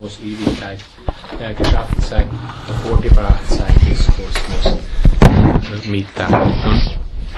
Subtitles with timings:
[0.00, 0.78] muss Ewigkeit
[1.40, 2.30] äh, geschaffen sein,
[2.68, 4.78] hervorgebracht sein des Kosmos
[5.84, 6.52] äh, mitteilen.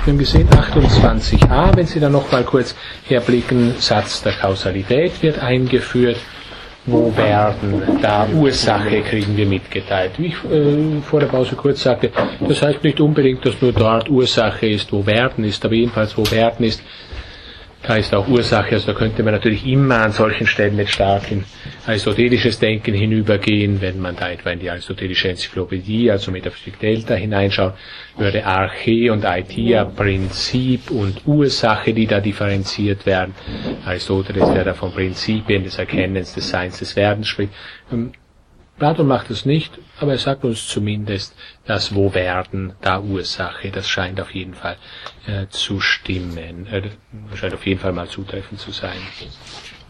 [0.04, 2.74] Wir haben gesehen, 28a, wenn Sie da nochmal kurz
[3.08, 6.18] herblicken, Satz der Kausalität wird eingeführt.
[6.84, 10.12] Wo werden, da Ursache kriegen wir mitgeteilt.
[10.18, 12.10] Wie ich äh, vor der Pause kurz sagte,
[12.46, 16.30] das heißt nicht unbedingt, dass nur dort Ursache ist, wo werden ist, aber jedenfalls wo
[16.30, 16.82] werden ist,
[17.82, 21.30] da ist auch Ursache, also da könnte man natürlich immer an solchen Stellen nicht stark
[21.30, 21.44] in
[21.86, 27.74] aristotelisches Denken hinübergehen, wenn man da etwa in die aristotelische Enzyklopädie, also Metaphysik Delta hineinschaut,
[28.16, 33.34] würde Arche und Aitia Prinzip und Ursache, die da differenziert werden.
[33.86, 37.52] Aristoteles, der da von Prinzipien des Erkennens, des Seins, des Werdens spricht.
[38.80, 43.86] Platon macht es nicht, aber er sagt uns zumindest, dass wo werden da Ursache, das
[43.86, 44.78] scheint auf jeden Fall
[45.26, 46.88] äh, zu stimmen, äh,
[47.36, 48.96] scheint auf jeden Fall mal zutreffend zu sein.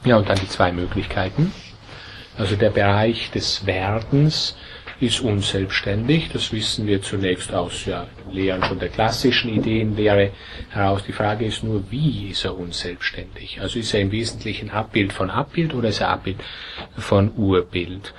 [0.04, 1.52] Ja, und dann die zwei Möglichkeiten.
[2.36, 4.56] Also der Bereich des Werdens
[4.98, 10.32] ist unselbstständig, das wissen wir zunächst aus ja, Lehren schon der klassischen Ideenlehre
[10.68, 11.04] heraus.
[11.06, 13.60] Die Frage ist nur, wie ist er unselbstständig?
[13.60, 16.38] Also ist er im Wesentlichen Abbild von Abbild oder ist er Abbild
[16.98, 18.12] von Urbild?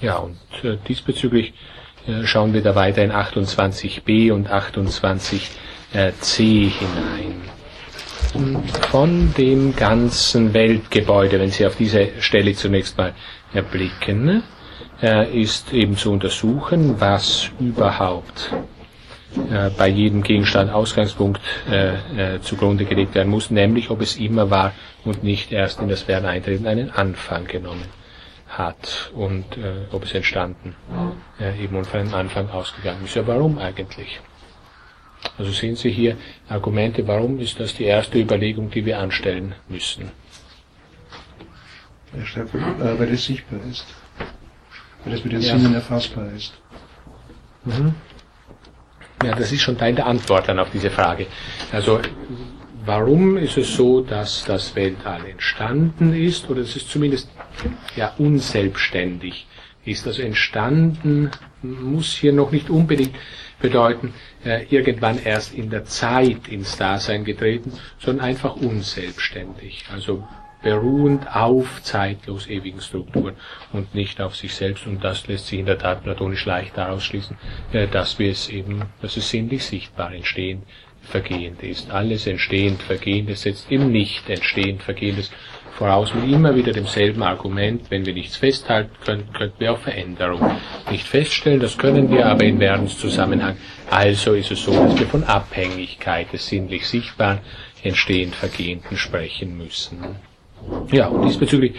[0.00, 1.54] Ja, und äh, diesbezüglich
[2.06, 5.48] äh, schauen wir da weiter in 28b und 28c
[5.92, 7.40] hinein.
[8.34, 13.14] Und von dem ganzen Weltgebäude, wenn Sie auf diese Stelle zunächst mal
[13.52, 14.42] erblicken,
[15.02, 18.52] äh, ist eben zu untersuchen, was überhaupt
[19.50, 21.40] äh, bei jedem Gegenstand Ausgangspunkt
[21.70, 24.72] äh, äh, zugrunde gelegt werden muss, nämlich ob es immer war
[25.04, 27.84] und nicht erst in das Werden eintreten einen Anfang genommen
[28.48, 30.76] hat und äh, ob es entstanden
[31.40, 33.14] äh, eben und von einem Anfang ausgegangen ist.
[33.14, 34.20] Ja, warum eigentlich?
[35.38, 36.16] Also sehen Sie hier
[36.48, 40.10] Argumente, warum ist das die erste Überlegung, die wir anstellen müssen?
[42.12, 43.86] Weil es sichtbar ist.
[45.04, 45.58] Weil es mit den ja.
[45.58, 46.54] Sinnen erfassbar ist.
[47.64, 47.94] Mhm.
[49.24, 51.26] Ja, das ist schon Teil der Antwort dann auf diese Frage.
[51.72, 52.00] Also,
[52.84, 57.30] warum ist es so, dass das Weltall entstanden ist, oder es ist zumindest
[57.96, 59.46] ja unselbstständig
[59.84, 60.06] ist.
[60.06, 61.30] Also entstanden
[61.62, 63.14] muss hier noch nicht unbedingt
[63.60, 69.84] bedeuten, äh, irgendwann erst in der Zeit ins Dasein getreten, sondern einfach unselbstständig.
[69.92, 70.26] Also
[70.64, 73.36] beruhend auf zeitlos ewigen Strukturen
[73.72, 74.86] und nicht auf sich selbst.
[74.86, 77.36] Und das lässt sich in der Tat platonisch leicht daraus schließen,
[77.72, 80.62] äh, dass wir es eben, dass es sinnlich sichtbar entstehen,
[81.02, 81.90] vergehend ist.
[81.90, 85.30] Alles entstehend, vergehendes setzt im Nicht entstehend, vergehendes
[85.74, 90.40] voraus mit immer wieder demselben Argument, wenn wir nichts festhalten können, könnten wir auch Veränderung
[90.90, 91.60] nicht feststellen.
[91.60, 93.56] Das können wir aber in Werdenszusammenhang.
[93.90, 97.40] Also ist es so, dass wir von Abhängigkeit des sinnlich Sichtbaren
[97.82, 100.16] entstehend Vergehenden sprechen müssen.
[100.90, 101.74] Ja, und diesbezüglich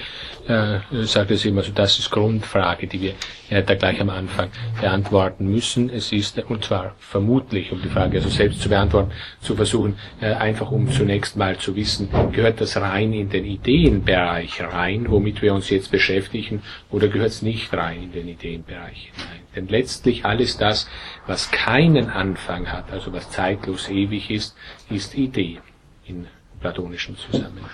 [0.47, 3.13] äh, sagt es immer so, das ist Grundfrage, die wir
[3.50, 5.90] äh, da gleich am Anfang beantworten müssen.
[5.90, 10.34] Es ist, und zwar vermutlich, um die Frage also selbst zu beantworten, zu versuchen, äh,
[10.34, 15.53] einfach um zunächst mal zu wissen, gehört das rein in den Ideenbereich rein, womit wir
[15.53, 19.41] uns jetzt beschäftigen, oder gehört es nicht rein in den Ideenbereich hinein?
[19.56, 20.88] Denn letztlich alles das,
[21.25, 24.56] was keinen Anfang hat, also was zeitlos ewig ist,
[24.90, 25.59] ist Idee
[26.06, 26.28] in
[26.59, 27.69] platonischen Zusammenhang.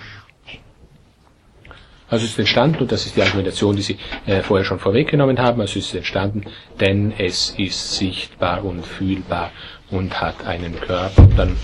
[2.12, 3.96] Also es ist entstanden, und das ist die Argumentation, die Sie
[4.26, 6.44] äh, vorher schon vorweggenommen haben, also es ist entstanden,
[6.78, 9.50] denn es ist sichtbar und fühlbar
[9.90, 11.22] und hat einen Körper.
[11.22, 11.56] Und dann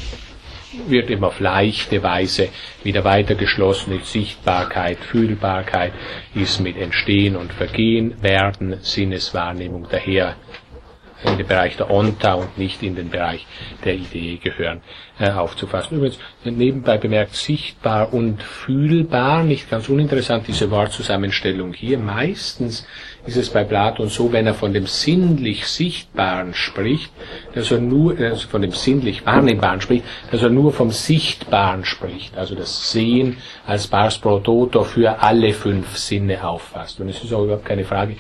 [0.87, 2.49] wird eben auf leichte Weise
[2.83, 3.93] wieder weitergeschlossen.
[3.93, 5.93] Die Sichtbarkeit, Fühlbarkeit
[6.35, 10.37] ist mit Entstehen und Vergehen, Werden, Sinneswahrnehmung daher
[11.25, 13.47] in den Bereich der Onta und nicht in den Bereich
[13.85, 14.81] der Idee gehören,
[15.19, 15.97] äh, aufzufassen.
[15.97, 21.99] Übrigens, nebenbei bemerkt, sichtbar und fühlbar, nicht ganz uninteressant, diese Wortzusammenstellung hier.
[21.99, 22.87] Meistens
[23.27, 27.11] ist es bei Platon so, wenn er von dem sinnlich Sichtbaren spricht,
[27.55, 32.37] dass er nur, also von dem sinnlich Wahrnehmbaren spricht, dass er nur vom Sichtbaren spricht,
[32.39, 33.37] also das Sehen
[33.67, 37.01] als Pars pro toto für alle fünf Sinne auffasst.
[37.01, 38.13] Und es ist auch überhaupt keine Frage,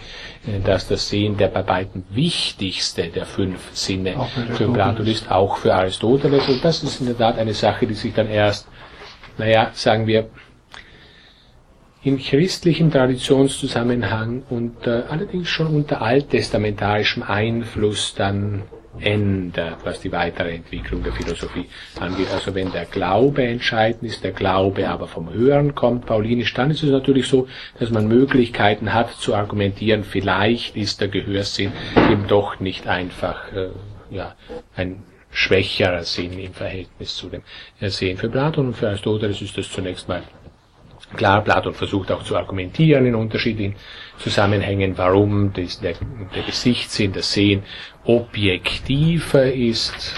[0.46, 4.14] äh, dass das Sehen der bei beiden wichtigste der fünf Sinne
[4.54, 6.48] für Platon ist, auch für Aristoteles.
[6.48, 8.68] Und das ist in der Tat eine Sache, die sich dann erst,
[9.36, 10.28] naja, sagen wir,
[12.02, 18.62] in christlichem Traditionszusammenhang und äh, allerdings schon unter alttestamentarischem Einfluss dann
[19.00, 21.66] ändert, was die weitere Entwicklung der Philosophie
[22.00, 22.28] angeht.
[22.32, 26.82] Also wenn der Glaube entscheidend ist, der Glaube aber vom Hören kommt, paulinisch, dann ist
[26.82, 27.48] es natürlich so,
[27.78, 31.72] dass man Möglichkeiten hat zu argumentieren, vielleicht ist der Gehörsinn
[32.10, 33.68] eben doch nicht einfach äh,
[34.10, 34.34] ja,
[34.74, 37.42] ein schwächerer Sinn im Verhältnis zu dem
[37.80, 38.16] Sehen.
[38.16, 40.22] Für Platon und für Aristoteles ist das zunächst mal
[41.16, 43.76] Klar, Platon versucht auch zu argumentieren in unterschiedlichen
[44.18, 45.94] Zusammenhängen, warum das, der,
[46.34, 47.62] der Gesichtssinn, das Sehen
[48.04, 50.14] objektiver ist,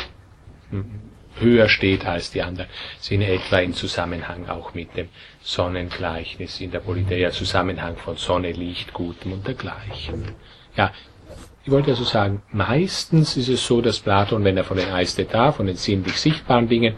[1.39, 2.69] höher steht als die anderen,
[2.99, 5.09] sind etwa in Zusammenhang auch mit dem
[5.43, 10.35] Sonnengleichnis in der Politeia, Zusammenhang von Sonne, Licht, Gutem und dergleichen.
[10.77, 10.93] Ja,
[11.62, 15.53] ich wollte also sagen, meistens ist es so, dass Platon, wenn er von den Aisteta,
[15.53, 16.95] von den sinnlich sichtbaren Dingen,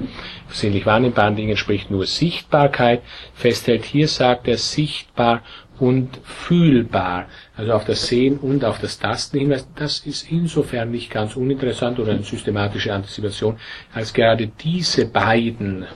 [0.49, 3.03] sinnlich wahrnehmbaren Dingen spricht, nur Sichtbarkeit
[3.35, 3.85] festhält.
[3.85, 5.43] Hier sagt er sichtbar
[5.81, 7.26] und fühlbar,
[7.56, 9.69] also auf das Sehen und auf das Tasten hinweist.
[9.75, 13.59] Das ist insofern nicht ganz uninteressant oder eine systematische Antizipation,
[13.93, 15.87] als gerade diese beiden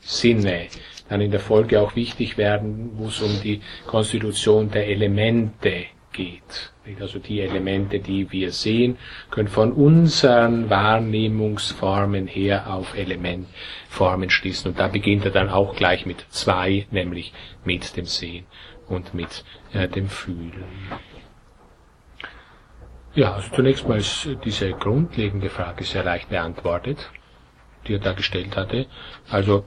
[0.00, 0.66] Sinne
[1.08, 6.72] dann in der Folge auch wichtig werden, wo es um die Konstitution der Elemente geht.
[7.00, 8.96] Also die Elemente, die wir sehen,
[9.30, 14.70] können von unseren Wahrnehmungsformen her auf Elementformen schließen.
[14.70, 17.32] Und da beginnt er dann auch gleich mit zwei, nämlich
[17.64, 18.46] mit dem Sehen
[18.88, 20.64] und mit äh, dem Fühlen.
[23.14, 27.10] Ja, also zunächst mal ist diese grundlegende Frage sehr leicht beantwortet,
[27.86, 28.86] die er da gestellt hatte.
[29.28, 29.64] Also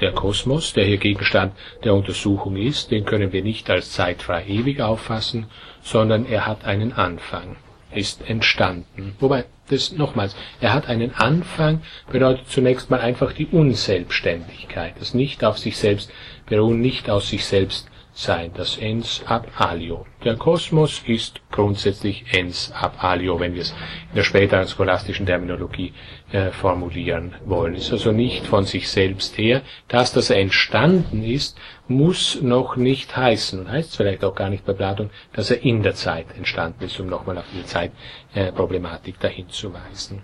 [0.00, 1.52] der Kosmos, der hier Gegenstand
[1.84, 5.46] der Untersuchung ist, den können wir nicht als zeitfrei ewig auffassen,
[5.82, 7.56] sondern er hat einen Anfang,
[7.92, 9.14] ist entstanden.
[9.20, 15.44] Wobei, das nochmals, er hat einen Anfang, bedeutet zunächst mal einfach die Unselbstständigkeit, das nicht
[15.44, 16.12] auf sich selbst
[16.46, 20.06] beruhen, nicht aus sich selbst sein, das ens ab alio.
[20.24, 23.70] Der Kosmos ist grundsätzlich ens ab alio, wenn wir es
[24.10, 25.92] in der späteren scholastischen Terminologie
[26.30, 27.74] äh, formulieren wollen.
[27.74, 29.62] Ist also nicht von sich selbst her.
[29.88, 31.58] Das, dass er entstanden ist,
[31.88, 35.62] muss noch nicht heißen, und heißt es vielleicht auch gar nicht bei Platon, dass er
[35.62, 40.22] in der Zeit entstanden ist, um nochmal auf die Zeitproblematik äh, dahin zu weisen.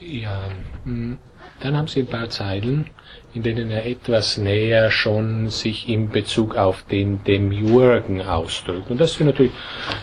[0.00, 0.42] Ja,
[0.84, 1.18] hm,
[1.60, 2.90] dann haben Sie ein paar Zeilen
[3.34, 8.90] in denen er etwas näher schon sich in Bezug auf den Demiurgen ausdrückt.
[8.90, 9.52] Und das sind natürlich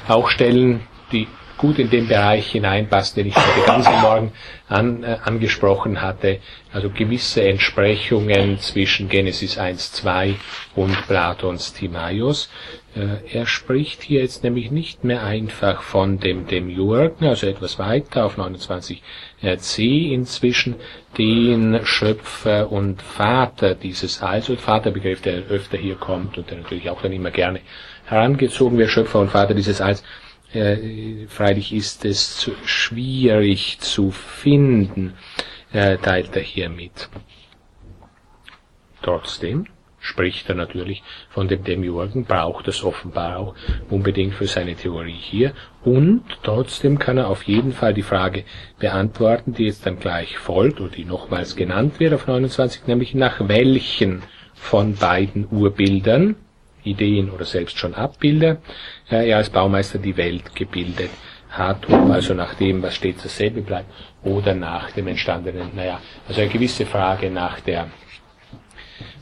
[0.07, 0.81] auch Stellen,
[1.11, 1.27] die
[1.57, 4.31] gut in den Bereich hineinpassen, den ich heute ganz am Morgen
[4.67, 6.39] an, äh, angesprochen hatte.
[6.73, 10.35] Also gewisse Entsprechungen zwischen Genesis 1.2
[10.75, 12.49] und Platons Timaios.
[12.95, 18.25] Äh, er spricht hier jetzt nämlich nicht mehr einfach von dem Demiurgen, also etwas weiter
[18.25, 18.37] auf
[19.41, 20.75] 29c inzwischen,
[21.17, 26.89] den Schöpfer und Vater dieses Alls, und Vaterbegriff, der öfter hier kommt und der natürlich
[26.89, 27.61] auch dann immer gerne
[28.05, 30.03] herangezogen wird, Schöpfer und Vater dieses Alls,
[30.53, 35.13] äh, freilich ist es zu, schwierig zu finden,
[35.73, 37.09] äh, teilt er hier mit.
[39.01, 39.67] Trotzdem
[40.05, 43.55] spricht er natürlich von dem Demiurgen, braucht es offenbar auch
[43.89, 45.53] unbedingt für seine Theorie hier.
[45.83, 48.43] Und trotzdem kann er auf jeden Fall die Frage
[48.79, 53.47] beantworten, die jetzt dann gleich folgt oder die nochmals genannt wird auf 29, nämlich nach
[53.47, 54.21] welchen
[54.53, 56.35] von beiden Urbildern
[56.83, 58.57] Ideen oder selbst schon Abbilder,
[59.09, 61.09] äh, er als Baumeister die Welt gebildet
[61.49, 63.89] hat, ob also nach dem, was stets dasselbe bleibt,
[64.23, 67.87] oder nach dem entstandenen, naja, also eine gewisse Frage nach der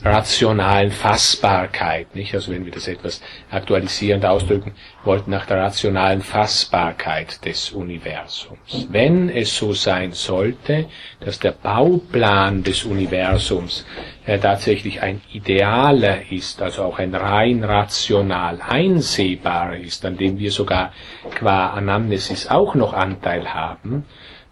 [0.02, 2.34] rationalen Fassbarkeit, nicht?
[2.34, 4.74] Also wenn wir das etwas aktualisierend ausdrücken
[5.04, 8.86] wollten, nach der rationalen Fassbarkeit des Universums.
[8.90, 10.86] Wenn es so sein sollte,
[11.20, 13.86] dass der Bauplan des Universums
[14.26, 20.50] äh, tatsächlich ein idealer ist, also auch ein rein rational einsehbarer ist, an dem wir
[20.50, 20.92] sogar
[21.34, 24.04] qua Anamnesis auch noch Anteil haben,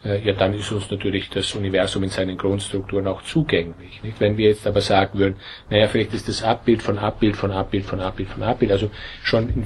[0.04, 4.02] ja, dann ist uns natürlich das Universum in seinen Grundstrukturen auch zugänglich.
[4.02, 4.18] Nicht?
[4.20, 5.36] Wenn wir jetzt aber sagen würden,
[5.70, 8.90] naja, vielleicht ist das Abbild von Abbild von Abbild von Abbild von Abbild, also
[9.22, 9.64] schon in,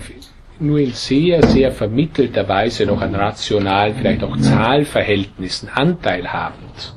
[0.58, 6.94] nur in sehr, sehr vermittelter Weise noch an rationalen, vielleicht auch Zahlverhältnissen anteilhabend,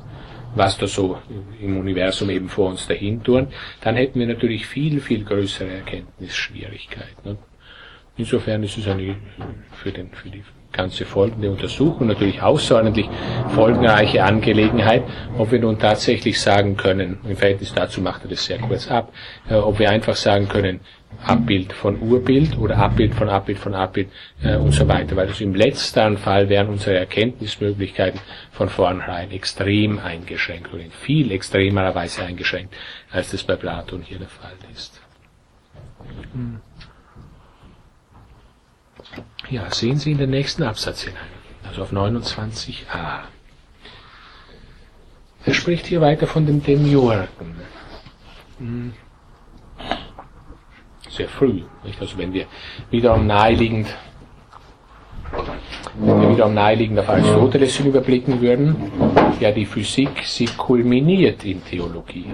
[0.54, 1.18] was da so
[1.60, 3.48] im Universum eben vor uns dahin tun,
[3.80, 7.38] dann hätten wir natürlich viel, viel größere Erkenntnisschwierigkeiten.
[8.16, 9.16] Insofern ist es eine,
[9.72, 13.08] für, den, für die ganze folgende Untersuchung natürlich außerordentlich
[13.54, 15.02] folgenreiche Angelegenheit,
[15.36, 19.12] ob wir nun tatsächlich sagen können, im Verhältnis dazu macht er das sehr kurz ab,
[19.48, 20.80] äh, ob wir einfach sagen können,
[21.24, 24.08] Abbild von Urbild oder Abbild von Abbild von Abbild
[24.42, 28.20] äh, und so weiter, weil also im letzten Fall wären unsere Erkenntnismöglichkeiten
[28.52, 32.74] von vornherein extrem eingeschränkt oder in viel extremerer Weise eingeschränkt,
[33.10, 35.00] als das bei Platon hier der Fall ist.
[36.32, 36.60] Hm.
[39.50, 41.22] Ja, sehen Sie in den nächsten Absatz hinein,
[41.66, 43.20] also auf 29a.
[45.44, 47.56] Er spricht hier weiter von dem Demiurgen.
[48.58, 48.92] Hm.
[51.08, 52.00] Sehr früh, nicht?
[52.00, 52.46] Also wenn wir
[52.90, 53.88] wiederum naheliegend,
[55.98, 58.76] wenn wir wiederum naheliegend auf Aristoteles überblicken würden,
[59.40, 62.26] ja, die Physik, sie kulminiert in Theologie.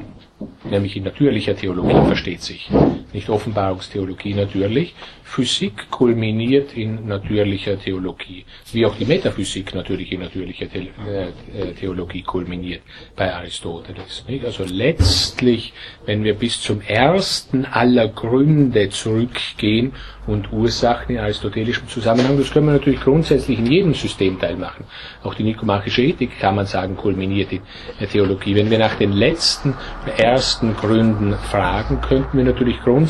[0.64, 2.70] nämlich in natürlicher Theologie versteht sich,
[3.16, 4.94] nicht Offenbarungstheologie natürlich.
[5.24, 12.22] Physik kulminiert in natürlicher Theologie, wie auch die Metaphysik natürlich in natürlicher The äh, Theologie
[12.22, 12.82] kulminiert
[13.16, 14.24] bei Aristoteles.
[14.44, 15.72] Also letztlich,
[16.06, 19.92] wenn wir bis zum ersten aller Gründe zurückgehen
[20.28, 24.84] und Ursachen in aristotelischem Zusammenhang, das können wir natürlich grundsätzlich in jedem Systemteil machen.
[25.24, 27.62] Auch die nikomachische Ethik kann man sagen kulminiert in
[28.00, 28.54] der Theologie.
[28.54, 29.74] Wenn wir nach den letzten,
[30.16, 33.05] ersten Gründen fragen, könnten wir natürlich grundsätzlich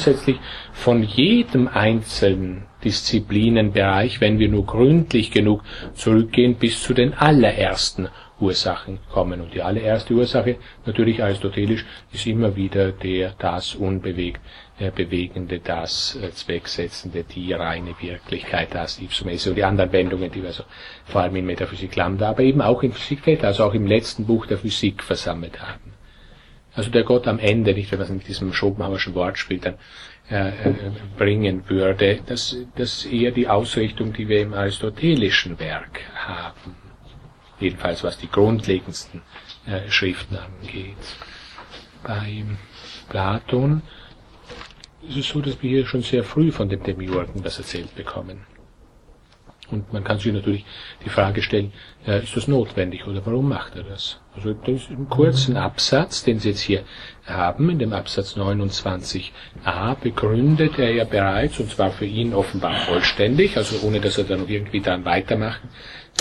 [0.73, 5.63] von jedem einzelnen Disziplinenbereich, wenn wir nur gründlich genug
[5.95, 9.41] zurückgehen, bis zu den allerersten Ursachen kommen.
[9.41, 14.41] Und die allererste Ursache, natürlich aristotelisch, ist immer wieder der das unbewegt
[14.79, 20.31] äh, Bewegende, das äh, Zwecksetzende, die reine Wirklichkeit, das ipsum esse und die anderen Wendungen,
[20.31, 20.65] die wir so
[21.07, 24.27] vor allem in Metaphysik Lambda, aber eben auch in Physik Theta, also auch im letzten
[24.27, 25.96] Buch der Physik versammelt haben.
[26.77, 29.77] Also der Gott am Ende, nicht wenn man es mit diesem Schopenhauerschen Wortspiel dann
[30.31, 30.75] äh, äh,
[31.17, 36.77] bringen würde, das, das ist eher die Ausrichtung, die wir im aristotelischen Werk haben.
[37.59, 39.23] Jedenfalls was die grundlegendsten
[39.67, 40.97] äh, Schriften angeht.
[42.03, 42.45] Bei
[43.09, 43.81] Platon
[45.09, 48.45] ist es so, dass wir hier schon sehr früh von dem Demiurgen das erzählt bekommen.
[49.71, 50.65] Und man kann sich natürlich
[51.05, 51.73] die Frage stellen,
[52.07, 54.21] äh, ist das notwendig oder warum macht er das?
[54.35, 56.85] Also das ist im kurzen Absatz, den Sie jetzt hier
[57.27, 63.57] haben, in dem Absatz 29a, begründet er ja bereits, und zwar für ihn offenbar vollständig,
[63.57, 65.69] also ohne dass er dann noch irgendwie dann weitermachen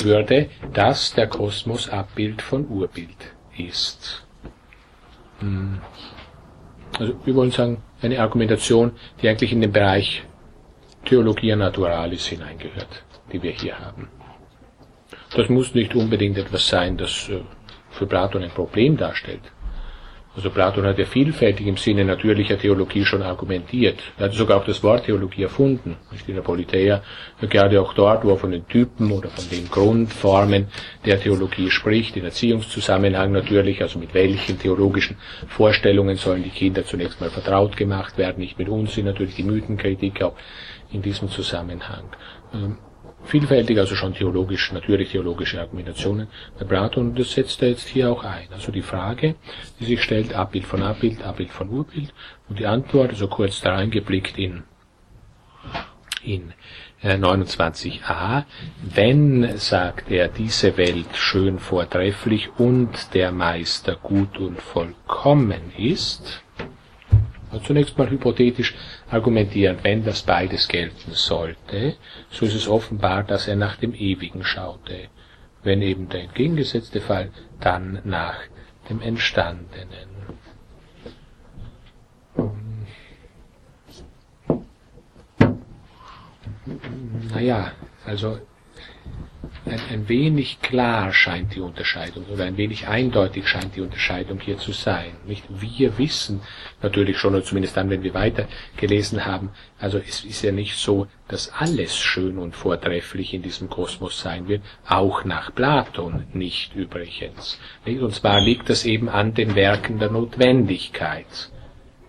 [0.04, 4.26] würde, dass der Kosmos Abbild von Urbild ist.
[5.40, 5.80] Hm.
[6.98, 10.24] Also wir wollen sagen, eine Argumentation, die eigentlich in den Bereich
[11.06, 14.10] Theologia Naturalis hineingehört die wir hier haben.
[15.36, 17.42] Das muss nicht unbedingt etwas sein, das äh,
[17.92, 19.42] für Platon ein Problem darstellt.
[20.36, 24.00] Also Platon hat ja vielfältig im Sinne natürlicher Theologie schon argumentiert.
[24.18, 25.96] Er hat sogar auch das Wort Theologie erfunden.
[26.12, 27.02] Nicht in der Politeia,
[27.42, 30.68] gerade auch dort, wo er von den Typen oder von den Grundformen
[31.06, 37.22] der Theologie spricht, in Erziehungszusammenhang natürlich, also mit welchen theologischen Vorstellungen sollen die Kinder zunächst
[37.22, 40.36] mal vertraut gemacht werden, nicht mit Unsinn, natürlich die Mythenkritik auch
[40.92, 42.10] in diesem Zusammenhang.
[43.26, 46.28] Vielfältig, also schon theologisch, natürlich theologische Argumentationen
[46.60, 48.48] bei Platon, das setzt er jetzt hier auch ein.
[48.52, 49.36] Also die Frage,
[49.80, 52.14] die sich stellt, Abbild von Abbild, Abbild von Urbild,
[52.48, 54.64] und die Antwort, also kurz da reingeblickt in,
[56.24, 56.54] in
[57.04, 58.44] 29a, äh,
[58.94, 66.44] wenn, sagt er, diese Welt schön vortrefflich und der Meister gut und vollkommen ist,
[67.52, 68.76] also zunächst mal hypothetisch
[69.10, 71.96] argumentieren, wenn das beides gelten sollte,
[72.30, 75.10] so ist es offenbar, dass er nach dem Ewigen schaute.
[75.64, 78.38] Wenn eben der entgegengesetzte Fall, dann nach
[78.90, 80.16] dem Entstandenen.
[87.34, 87.72] Naja,
[88.06, 88.40] also
[89.66, 94.58] ein, ein wenig klar scheint die Unterscheidung oder ein wenig eindeutig scheint die Unterscheidung hier
[94.58, 95.12] zu sein.
[95.26, 96.42] Nicht wir wissen
[96.82, 100.76] natürlich schon, oder zumindest dann, wenn wir weiter gelesen haben, also es ist ja nicht
[100.76, 106.76] so, dass alles schön und vortrefflich in diesem Kosmos sein wird, auch nach Platon nicht
[106.76, 107.60] übrigens.
[107.86, 111.50] Und zwar liegt das eben an den Werken der Notwendigkeit,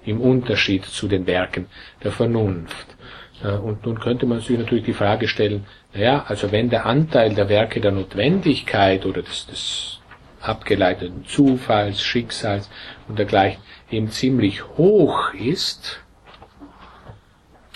[0.05, 1.67] im Unterschied zu den Werken
[2.05, 2.97] der Vernunft.
[3.43, 7.49] Und nun könnte man sich natürlich die Frage stellen, naja, also wenn der Anteil der
[7.49, 10.01] Werke der Notwendigkeit oder des, des
[10.43, 12.69] abgeleiteten Zufalls, Schicksals
[13.09, 16.01] und dergleichen eben ziemlich hoch ist,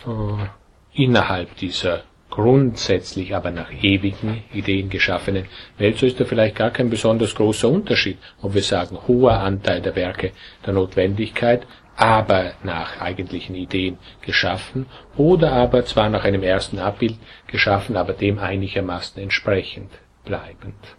[0.07, 5.47] äh, innerhalb dieser grundsätzlich aber nach ewigen Ideen geschaffenen
[5.79, 9.81] Welt, so ist da vielleicht gar kein besonders großer Unterschied, ob wir sagen, hoher Anteil
[9.81, 10.33] der Werke
[10.65, 11.67] der Notwendigkeit
[12.01, 14.87] aber nach eigentlichen Ideen geschaffen
[15.19, 19.91] oder aber zwar nach einem ersten Abbild geschaffen, aber dem einigermaßen entsprechend
[20.25, 20.97] bleibend.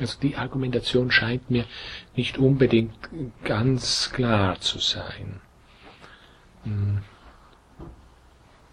[0.00, 1.66] Also die Argumentation scheint mir
[2.16, 2.96] nicht unbedingt
[3.44, 5.40] ganz klar zu sein.
[6.64, 7.02] Hm.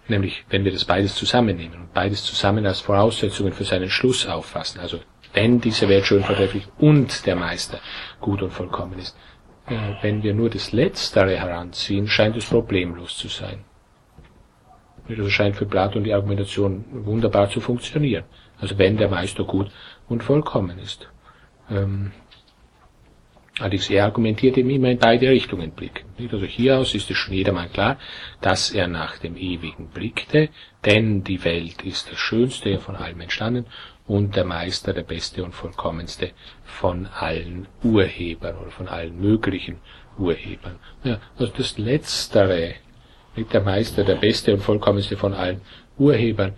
[0.08, 4.80] Nämlich, wenn wir das beides zusammennehmen und beides zusammen als Voraussetzungen für seinen Schluss auffassen,
[4.80, 5.02] also
[5.34, 7.82] wenn diese Welt schön vertrefflich und der Meister
[8.22, 9.18] gut und vollkommen ist,
[9.68, 13.64] wenn wir nur das Letztere heranziehen, scheint es problemlos zu sein.
[15.08, 18.26] Also scheint für Platon die Argumentation wunderbar zu funktionieren.
[18.60, 19.72] Also wenn der Meister gut
[20.08, 21.10] und vollkommen ist.
[21.70, 22.12] Ähm,
[23.60, 26.06] allerdings er argumentiert eben immer in beide Richtungen blicken.
[26.32, 27.98] Also hier aus ist es schon jedermann klar,
[28.42, 30.50] dass er nach dem Ewigen blickte,
[30.86, 33.66] denn die Welt ist das Schönste von allem entstanden
[34.08, 36.32] und der Meister der beste und vollkommenste
[36.64, 39.78] von allen Urhebern oder von allen möglichen
[40.18, 40.76] Urhebern.
[41.04, 42.76] Ja, also das Letztere,
[43.36, 45.62] nicht der Meister, der Beste und Vollkommenste von allen
[45.98, 46.54] Urhebern,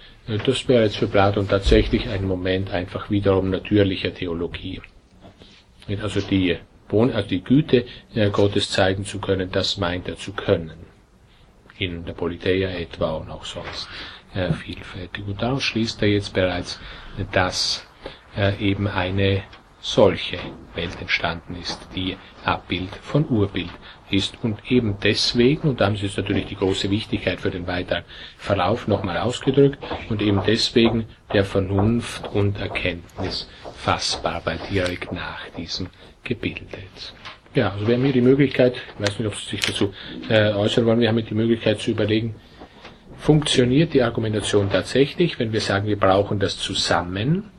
[0.46, 4.82] das wäre jetzt für Platon tatsächlich ein Moment einfach wiederum natürlicher Theologie.
[6.02, 6.58] Also die,
[6.90, 7.86] also die Güte
[8.32, 10.86] Gottes zeigen zu können, das meint er zu können.
[11.80, 13.88] In der Politeia etwa und auch sonst
[14.34, 15.26] äh, vielfältig.
[15.28, 16.80] Und daraus schließt er jetzt bereits,
[17.32, 17.86] dass
[18.36, 19.44] äh, eben eine
[19.80, 20.38] solche
[20.76, 23.70] Welt entstanden ist, die Abbild von Urbild
[24.10, 24.38] ist.
[24.44, 28.04] Und eben deswegen, und da haben Sie jetzt natürlich die große Wichtigkeit für den weiteren
[28.38, 35.88] Verlauf nochmal ausgedrückt, und eben deswegen der Vernunft und Erkenntnis fassbar, weil direkt nach diesem
[36.24, 37.14] gebildet.
[37.54, 39.94] Ja, also wir haben hier die Möglichkeit, ich weiß nicht, ob Sie sich dazu
[40.30, 42.36] äh, äußern wollen, wir haben hier die Möglichkeit zu überlegen,
[43.18, 47.52] funktioniert die Argumentation tatsächlich, wenn wir sagen, wir brauchen das zusammen,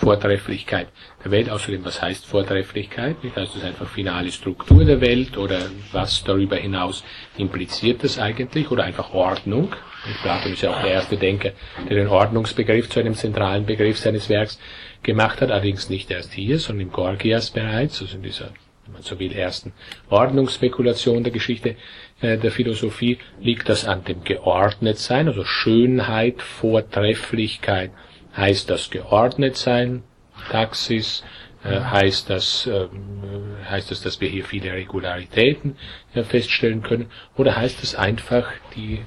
[0.00, 0.88] Vortrefflichkeit
[1.22, 1.50] der Welt.
[1.50, 3.22] Außerdem, was heißt Vortrefflichkeit?
[3.22, 3.36] Nicht?
[3.36, 5.58] Also das ist einfach finale Struktur der Welt oder
[5.92, 7.04] was darüber hinaus
[7.36, 9.74] impliziert das eigentlich oder einfach Ordnung.
[10.06, 11.50] Und Platon ist ja auch der erste Denker,
[11.88, 14.58] der den Ordnungsbegriff zu einem zentralen Begriff seines Werks
[15.02, 18.52] gemacht hat, allerdings nicht erst hier, sondern im Gorgias bereits, also in dieser,
[18.86, 19.74] wenn man so will, ersten
[20.08, 21.76] Ordnungsspekulation der Geschichte
[22.22, 27.90] der Philosophie, liegt das an dem Geordnetsein, also Schönheit, Vortrefflichkeit,
[28.36, 30.02] heißt das geordnet sein,
[30.50, 31.24] Taxis,
[31.62, 32.88] äh, heißt das, äh,
[33.68, 35.76] heißt das, dass wir hier viele Regularitäten
[36.14, 39.00] äh, feststellen können, oder heißt es einfach die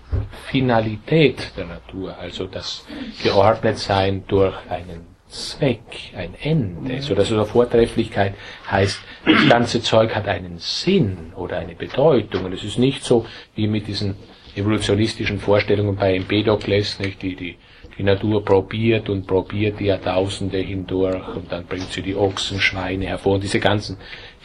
[0.51, 2.85] Finalität der Natur, also das
[3.23, 8.35] geordnet sein durch einen Zweck, ein Ende, so dass also Vortrefflichkeit
[8.69, 12.45] heißt, das ganze Zeug hat einen Sinn oder eine Bedeutung.
[12.45, 13.25] Und es ist nicht so
[13.55, 14.15] wie mit diesen
[14.55, 17.57] evolutionistischen Vorstellungen bei Empedokles, nicht, die, die
[17.97, 23.05] die Natur probiert und probiert die Jahrtausende hindurch und dann bringt sie die Ochsen, Schweine
[23.05, 23.35] hervor.
[23.35, 23.97] Und diese ganzen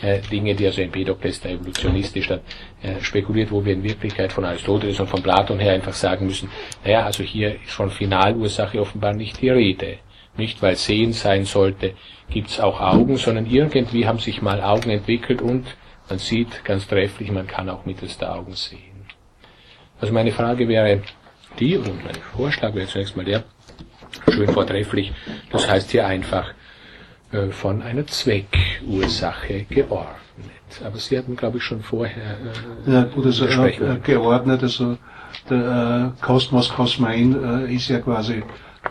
[0.03, 2.41] äh, Dinge, die also Empedokles der evolutionistisch dann
[2.83, 6.51] äh, spekuliert, wo wir in Wirklichkeit von Aristoteles und von Platon her einfach sagen müssen,
[6.85, 9.99] naja, also hier ist von Finalursache offenbar nicht die Rede.
[10.39, 11.95] Nicht weil Sehen sein sollte,
[12.31, 15.67] gibt's auch Augen, sondern irgendwie haben sich mal Augen entwickelt und
[16.09, 19.05] man sieht ganz trefflich, man kann auch mittels der Augen sehen.
[20.01, 21.03] Also meine Frage wäre,
[21.59, 23.45] die, und mein Vorschlag wäre zunächst mal der,
[24.31, 25.13] schön vortrefflich,
[25.51, 26.55] das heißt hier einfach
[27.33, 30.15] äh, von einer Zweckursache geordnet.
[30.85, 32.37] Aber Sie hatten, glaube ich, schon vorher.
[32.87, 34.97] Äh, ja, gut, also äh, geordnet, also
[35.51, 38.43] der äh, Kosmos Kosmein äh, ist ja quasi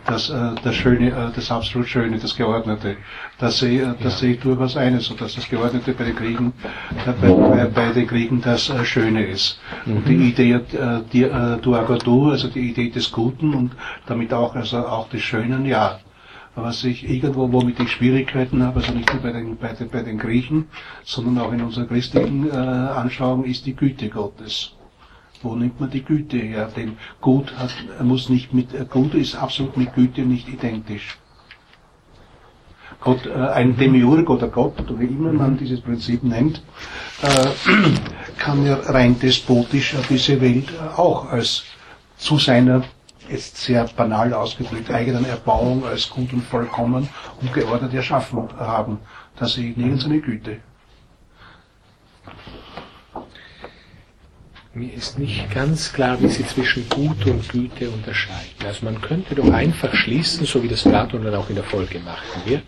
[0.08, 2.98] das, äh, das Schöne, äh, das absolut Schöne, das Geordnete.
[3.38, 6.54] Das sehe, äh, das sehe ich durchaus eines, und dass das Geordnete bei den Kriegen,
[7.06, 9.60] äh, bei, bei, bei, den Kriegen das äh, Schöne ist.
[9.86, 9.98] Mhm.
[9.98, 13.72] Und die Idee, äh, die, äh, du also die Idee des Guten und
[14.08, 16.00] damit auch, also auch des Schönen, ja.
[16.56, 20.02] Was ich irgendwo, womit ich Schwierigkeiten habe, also nicht nur bei den, bei den, bei
[20.02, 20.66] den Griechen,
[21.04, 24.77] sondern auch in unserer christlichen äh, Anschauung, ist die Güte Gottes.
[25.44, 26.70] Wo nimmt man die Güte her?
[26.76, 27.72] Denn Gut hat,
[28.02, 31.18] muss nicht mit, Gut ist absolut mit Güte nicht identisch.
[33.00, 36.64] Gott, äh, ein Demiurg oder Gott, oder wie immer man dieses Prinzip nennt,
[37.22, 37.48] äh,
[38.38, 41.64] kann ja rein despotisch diese Welt auch als
[42.18, 42.84] zu seiner,
[43.30, 47.08] jetzt sehr banal ausgedrückt, eigenen Erbauung als gut und vollkommen
[47.42, 49.00] und geordnet erschaffen haben.
[49.36, 50.58] Da sehe ich nirgends eine Güte.
[54.78, 58.66] Mir ist nicht ganz klar, wie sie zwischen Gut und Güte unterscheiden.
[58.66, 62.00] Also man könnte doch einfach schließen, so wie das Platon dann auch in der Folge
[62.00, 62.64] machen wird,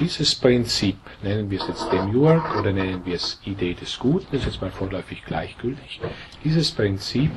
[0.00, 4.40] dieses Prinzip, nennen wir es jetzt Demiurg oder nennen wir es Idee des Guten, das
[4.40, 6.00] ist jetzt mal vorläufig gleichgültig,
[6.42, 7.30] dieses Prinzip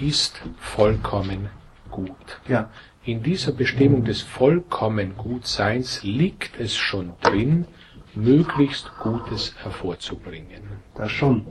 [0.00, 1.48] ist vollkommen
[1.90, 2.40] gut.
[2.48, 2.70] Ja.
[3.04, 7.66] In dieser Bestimmung des vollkommen Gutseins liegt es schon drin,
[8.14, 10.62] möglichst Gutes hervorzubringen.
[10.94, 11.46] Das schon.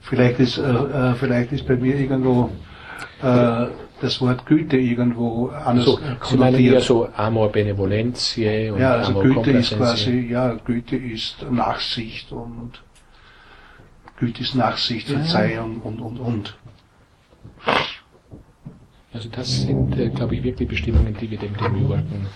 [0.00, 2.50] Vielleicht ist, äh, äh, vielleicht ist bei mir irgendwo
[3.22, 3.66] äh,
[4.00, 9.10] das Wort Güte irgendwo anders so, Sie meinen ja so Amor Benevolentiae und Ja, also
[9.10, 12.82] Amor Güte ist quasi, ja, Güte ist Nachsicht und
[14.18, 15.82] Güte ist Nachsicht, Verzeihung ja.
[15.82, 16.56] und, und, und.
[19.12, 22.26] Also das sind, äh, glaube ich, wirklich Bestimmungen, die wir dem Demiurgen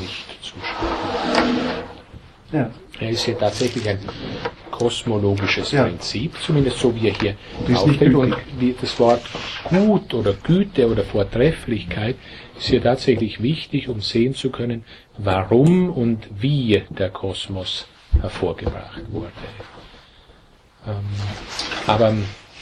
[0.00, 1.93] nicht zuschreiben.
[2.54, 2.70] Ja.
[3.00, 3.98] Er ist hier tatsächlich ein
[4.70, 5.82] kosmologisches ja.
[5.82, 7.36] Prinzip, zumindest so wie er hier
[7.76, 8.14] auftritt.
[8.14, 8.36] Und
[8.80, 9.22] das Wort
[9.68, 12.14] Gut oder Güte oder Vortrefflichkeit
[12.56, 14.84] ist hier tatsächlich wichtig, um sehen zu können,
[15.18, 17.88] warum und wie der Kosmos
[18.20, 19.32] hervorgebracht wurde.
[20.86, 20.94] Ähm,
[21.88, 22.12] aber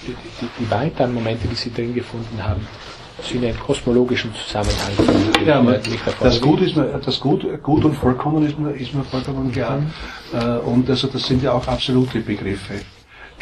[0.07, 2.67] die, die, die weiteren Momente, die Sie drin gefunden haben,
[3.21, 4.93] sind in kosmologischen Zusammenhang.
[5.47, 5.77] Ja, man,
[6.21, 9.83] das Gut ist mir, das Gut, Gut und vollkommen ist mir, ist mir vollkommen klar.
[10.33, 12.81] Äh, und also das sind ja auch absolute Begriffe.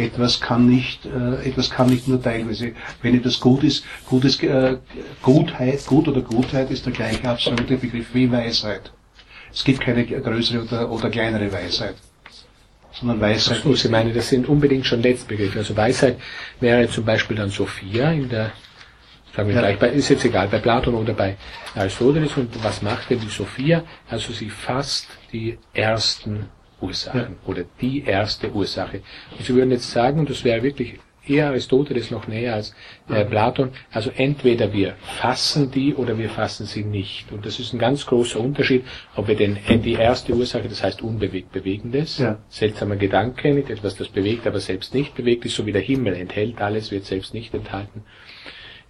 [0.01, 2.73] etwas kann nicht, äh, etwas kann nicht nur teilweise.
[3.03, 4.77] Wenn etwas gut ist, gutes, äh,
[5.23, 8.93] Gutheit, Gut oder Gutheit ist der gleiche absolute Begriff wie Weisheit.
[9.53, 11.97] Es gibt keine größere oder, oder kleinere Weisheit.
[12.93, 13.63] Sondern Weisheit.
[13.63, 15.59] So, Sie meinen, das sind unbedingt schon Letztbegriffe.
[15.59, 16.19] Also Weisheit
[16.61, 18.53] wäre zum Beispiel dann Sophia in der,
[19.35, 19.61] sagen wir ja.
[19.61, 21.37] gleich, bei, ist jetzt egal, bei Platon oder bei
[21.75, 22.37] Aristoteles.
[22.37, 23.85] Und was macht denn die Sophia?
[24.09, 26.47] Also sie fasst die ersten
[26.81, 27.49] Ursachen ja.
[27.49, 29.03] oder die erste Ursache.
[29.37, 32.75] Und Sie würden jetzt sagen, und das wäre wirklich eher Aristoteles noch näher als
[33.09, 37.31] äh, Platon, also entweder wir fassen die oder wir fassen sie nicht.
[37.31, 41.03] Und das ist ein ganz großer Unterschied, ob wir denn die erste Ursache, das heißt
[41.03, 42.39] unbewegt Bewegendes, ja.
[42.49, 46.15] seltsamer Gedanke, nicht etwas, das bewegt, aber selbst nicht bewegt ist, so wie der Himmel
[46.15, 48.03] enthält alles, wird selbst nicht enthalten.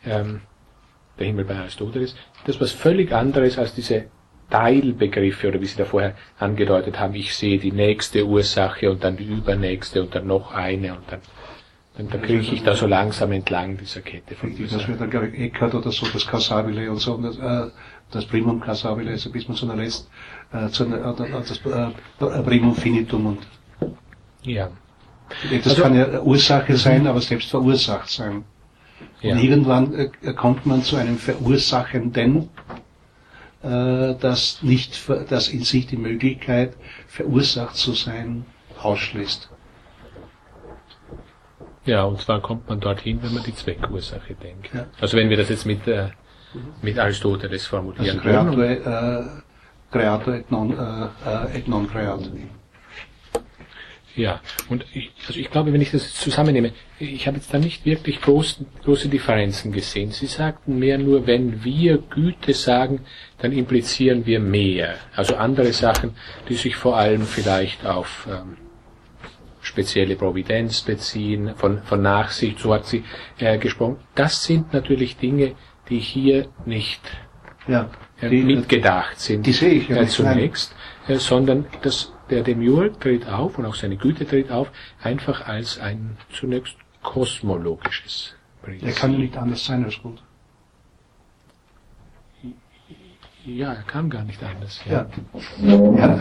[0.05, 0.41] Ähm,
[1.19, 2.17] der Himmel bei Aristoteles.
[2.47, 4.07] Das was völlig anderes als diese
[4.49, 9.17] Teilbegriffe oder wie Sie da vorher angedeutet haben, ich sehe die nächste Ursache und dann
[9.17, 11.21] die übernächste und dann noch eine und dann,
[11.97, 14.35] dann, dann kriege ich da so langsam entlang dieser Kette.
[14.35, 17.39] Von dieser das wird dann, glaube ich, Eckhart oder so, das Causabile und so, das,
[17.39, 17.71] äh,
[18.11, 20.11] das Primum Causabile, also bis man so einer lässt,
[20.53, 23.39] äh, zu einer, äh, das äh, Primum Finitum und
[24.43, 24.71] ja.
[25.51, 28.45] Das also, kann ja Ursache sein, aber selbst verursacht sein.
[29.21, 29.35] Ja.
[29.35, 32.49] Und irgendwann äh, kommt man zu einem Verursachenden,
[33.63, 36.75] äh, das nicht, das in sich die Möglichkeit,
[37.07, 38.47] verursacht zu sein,
[38.83, 39.51] ausschließt.
[41.85, 44.71] Ja, und zwar kommt man dorthin, wenn man die Zweckursache denkt.
[44.75, 44.87] Ja.
[45.01, 46.09] Also wenn wir das jetzt mit, äh,
[46.83, 49.25] mit Aristoteles formulieren also creator, äh,
[49.91, 52.33] creator et non, äh, et non creator.
[54.17, 57.87] Ja, und ich, also ich glaube, wenn ich das zusammennehme, ich habe jetzt da nicht
[57.87, 60.11] wirklich groß, große Differenzen gesehen.
[60.11, 63.01] Sie sagten mehr nur, wenn wir Güte sagen,
[63.39, 64.97] dann implizieren wir mehr.
[65.15, 66.17] Also andere Sachen,
[66.49, 68.57] die sich vor allem vielleicht auf ähm,
[69.61, 73.05] spezielle Providenz beziehen, von, von Nachsicht, so hat sie
[73.39, 73.99] äh, gesprochen.
[74.15, 75.55] Das sind natürlich Dinge,
[75.89, 77.01] die hier nicht
[77.69, 79.47] ja, äh, die, mitgedacht sind.
[79.47, 80.75] Die sehe ich ja äh, zunächst,
[81.09, 84.71] äh, sondern das der Demiurg tritt auf und auch seine Güte tritt auf,
[85.03, 88.89] einfach als ein zunächst kosmologisches Prinzip.
[88.89, 90.23] Er kann nicht anders sein als gut.
[93.45, 94.81] Ja, er kann gar nicht anders.
[94.89, 95.07] Ja.
[95.63, 95.97] ja.
[95.97, 96.21] ja.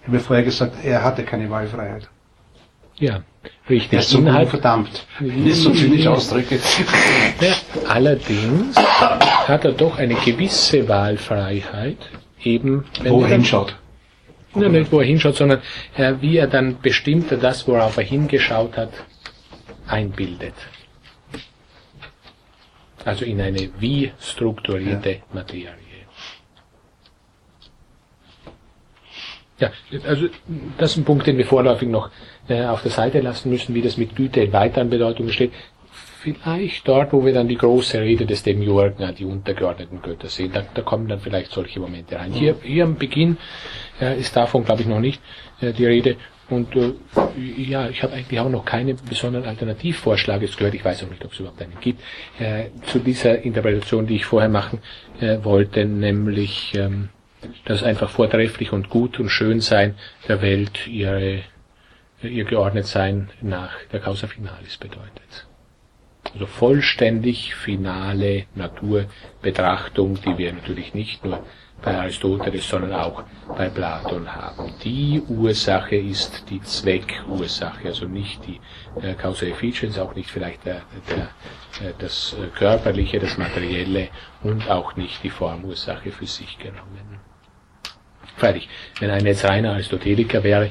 [0.00, 2.08] Ich habe vorher gesagt, er hatte keine Wahlfreiheit.
[2.96, 3.22] Ja,
[3.68, 3.92] richtig.
[3.92, 5.06] Er ist so Inhalt, verdammt.
[5.20, 6.58] Nicht so zynisch ausdrücke.
[7.40, 7.54] Ja,
[7.88, 11.98] allerdings hat er doch eine gewisse Wahlfreiheit,
[12.42, 13.76] eben wenn Wo er hinschaut.
[14.62, 15.60] Ja, nicht wo er hinschaut, sondern
[15.96, 18.92] äh, wie er dann bestimmter das, worauf er hingeschaut hat,
[19.86, 20.54] einbildet.
[23.04, 25.18] Also in eine wie strukturierte ja.
[25.32, 25.88] Materie.
[29.58, 29.72] Ja,
[30.04, 30.28] also
[30.78, 32.10] das ist ein Punkt, den wir vorläufig noch
[32.48, 35.52] äh, auf der Seite lassen müssen, wie das mit Güte in weiteren Bedeutungen steht.
[36.34, 40.64] Vielleicht dort, wo wir dann die große Rede des Demiurgen die untergeordneten Götter sehen, da,
[40.74, 42.32] da kommen dann vielleicht solche Momente rein.
[42.32, 43.38] Hier, hier am Beginn
[44.00, 45.20] äh, ist davon, glaube ich, noch nicht
[45.60, 46.16] äh, die Rede.
[46.50, 46.94] Und äh,
[47.36, 50.74] ja, ich habe eigentlich auch noch keine besonderen Alternativvorschläge gehört.
[50.74, 52.00] Ich weiß auch nicht, ob es überhaupt einen gibt.
[52.38, 54.80] Äh, zu dieser Interpretation, die ich vorher machen
[55.20, 57.10] äh, wollte, nämlich, ähm,
[57.66, 59.94] dass einfach vortrefflich und gut und schön sein
[60.26, 61.42] der Welt ihre,
[62.22, 65.46] ihr geordnet sein nach der Causa Finalis bedeutet.
[66.32, 71.42] Also vollständig finale Naturbetrachtung, die wir natürlich nicht nur
[71.82, 73.22] bei Aristoteles, sondern auch
[73.56, 74.72] bei Platon haben.
[74.82, 78.60] Die Ursache ist die Zweckursache, also nicht die
[79.00, 84.08] äh, Causal Efficiency, auch nicht vielleicht der, der, äh, das äh, Körperliche, das Materielle
[84.42, 87.20] und auch nicht die Formursache für sich genommen.
[88.36, 88.68] Freilich,
[89.00, 90.70] wenn einer jetzt reiner Aristoteliker wäre,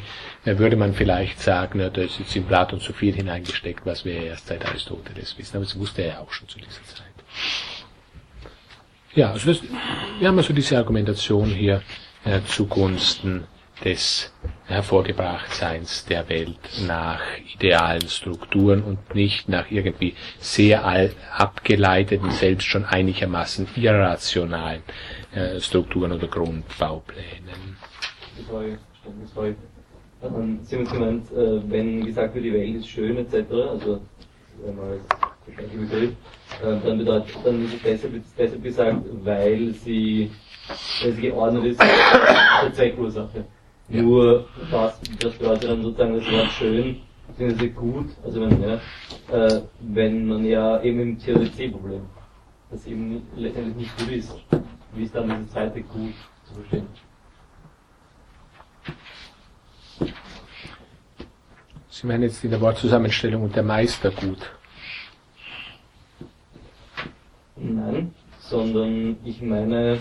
[0.55, 4.13] würde man vielleicht sagen, na, da ist jetzt in Platon zu viel hineingesteckt, was wir
[4.13, 5.57] erst seit Aristoteles wissen.
[5.57, 7.07] Aber das wusste er ja auch schon zu dieser Zeit.
[9.13, 9.61] Ja, also das,
[10.19, 11.81] wir haben also diese Argumentation hier
[12.23, 13.45] äh, zugunsten
[13.83, 14.33] des
[14.65, 17.21] Hervorgebrachtseins der Welt nach
[17.53, 24.83] idealen Strukturen und nicht nach irgendwie sehr abgeleiteten, selbst schon einigermaßen irrationalen
[25.33, 27.77] äh, Strukturen oder Grundbauplänen.
[30.35, 34.01] Ähm, Sie haben gemeint, äh, wenn gesagt wird, die Welt ist schön etc., also
[34.67, 34.99] einmal
[35.45, 36.11] als Begriff,
[36.63, 40.31] äh, dann bedeutet, dann ist es deshalb, deshalb gesagt, weil sie,
[41.03, 41.81] weil sie geordnet ist,
[42.63, 43.45] der Zweckursache.
[43.89, 44.01] Ja.
[44.01, 48.81] Nur was, das bedeutet dann sozusagen das Wort schön, beziehungsweise gut, also wenn, ja,
[49.31, 52.01] äh, wenn man ja eben im Theorie-C-Problem,
[52.69, 54.33] das eben letztendlich nicht gut ist,
[54.93, 56.13] wie ist dann diese zweite gut
[56.43, 56.87] zu verstehen?
[61.99, 64.37] Sie meinen jetzt in der Wortzusammenstellung und der Meister gut.
[67.55, 69.93] Nein, sondern ich meine,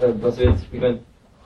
[0.00, 0.98] äh, was wir jetzt, ich meine,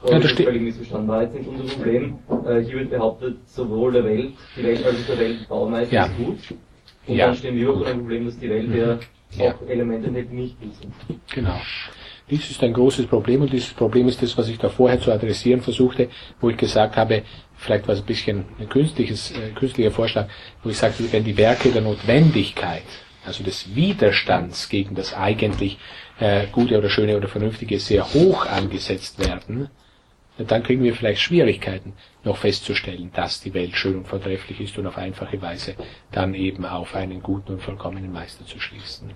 [0.08, 2.18] ja, das völlig missverstanden war jetzt nicht unser Problem.
[2.46, 6.06] Äh, hier wird behauptet, sowohl der Welt, die Welt als auch der Weltbaumeister ja.
[6.06, 6.38] ist gut.
[7.08, 7.26] Und ja.
[7.26, 8.98] dann stehen wir vor dem Problem, dass die Welt ja,
[9.44, 9.52] ja.
[9.52, 11.20] auch Elemente nicht gut sind.
[11.34, 11.60] Genau.
[12.28, 15.12] Dies ist ein großes Problem und dieses Problem ist das, was ich da vorher zu
[15.12, 16.08] adressieren versuchte,
[16.40, 17.22] wo ich gesagt habe,
[17.56, 20.28] vielleicht war es ein bisschen ein künstliches, äh, künstlicher Vorschlag,
[20.64, 22.82] wo ich sagte, wenn die Werke der Notwendigkeit,
[23.24, 25.78] also des Widerstands gegen das eigentlich
[26.18, 29.70] äh, Gute oder Schöne oder Vernünftige sehr hoch angesetzt werden,
[30.36, 31.92] dann kriegen wir vielleicht Schwierigkeiten,
[32.24, 35.76] noch festzustellen, dass die Welt schön und vortrefflich ist und auf einfache Weise
[36.10, 39.12] dann eben auf einen guten und vollkommenen Meister zu schließen.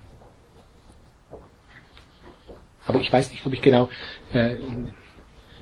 [2.91, 3.89] Aber ich weiß nicht, ob ich genau
[4.33, 4.55] äh,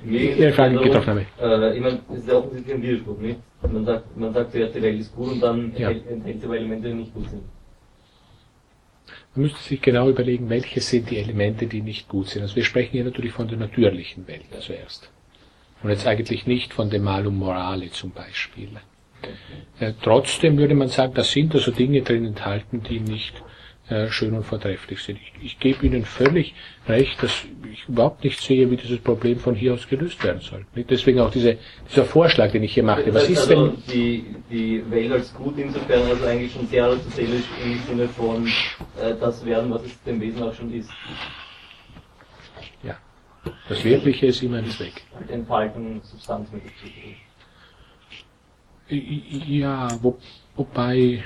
[0.04, 1.26] Ihre Frage getroffen habe.
[1.40, 3.40] Äh, ich meine, das ist ja offensichtlich ein Widerspruch, nicht?
[3.62, 5.90] Man sagt, man sagt zuerst, die Welt ist gut und dann ja.
[5.90, 7.42] enthält sie aber Elemente, die nicht gut sind.
[9.34, 12.42] Man müsste sich genau überlegen, welche sind die Elemente, die nicht gut sind.
[12.42, 15.10] Also wir sprechen hier natürlich von der natürlichen Welt zuerst.
[15.82, 18.70] Und jetzt eigentlich nicht von dem Malum Morale zum Beispiel.
[19.78, 23.34] Äh, trotzdem würde man sagen, da sind also Dinge drin enthalten, die nicht
[24.10, 25.18] schön und vortrefflich sind.
[25.18, 26.54] Ich, ich gebe Ihnen völlig
[26.88, 30.64] recht, dass ich überhaupt nicht sehe, wie dieses Problem von hier aus gelöst werden soll.
[30.74, 33.12] Deswegen auch diese, dieser Vorschlag, den ich hier machte.
[33.12, 37.44] Was ist, also wenn die, die Welt als gut insofern also eigentlich schon sehr aristotelisch
[37.64, 40.90] im Sinne von äh, das werden, was es dem Wesen auch schon ist.
[42.82, 42.96] Ja.
[43.68, 45.02] Das Wirkliche ist immer ein Zweck.
[45.28, 50.18] Entfalten Substanzmittel zu Ja, wo,
[50.56, 51.22] wobei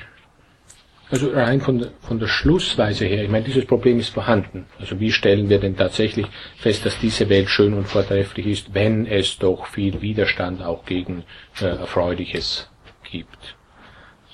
[1.15, 4.67] also rein von der, von der Schlussweise her, ich meine, dieses Problem ist vorhanden.
[4.81, 9.07] Also wie stellen wir denn tatsächlich fest, dass diese Welt schön und vortrefflich ist, wenn
[9.07, 11.23] es doch viel Widerstand auch gegen
[11.61, 12.69] äh, Erfreuliches
[13.09, 13.55] gibt?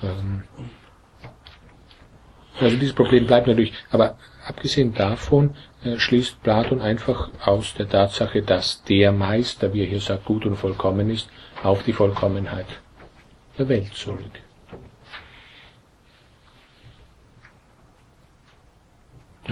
[0.03, 0.45] Ähm,
[2.59, 4.17] also dieses Problem bleibt natürlich, aber
[4.47, 10.01] abgesehen davon äh, schließt Platon einfach aus der Tatsache, dass der Meister, wie er hier
[10.01, 11.29] sagt, gut und vollkommen ist,
[11.63, 12.69] auf die Vollkommenheit
[13.59, 14.33] der Welt zurück.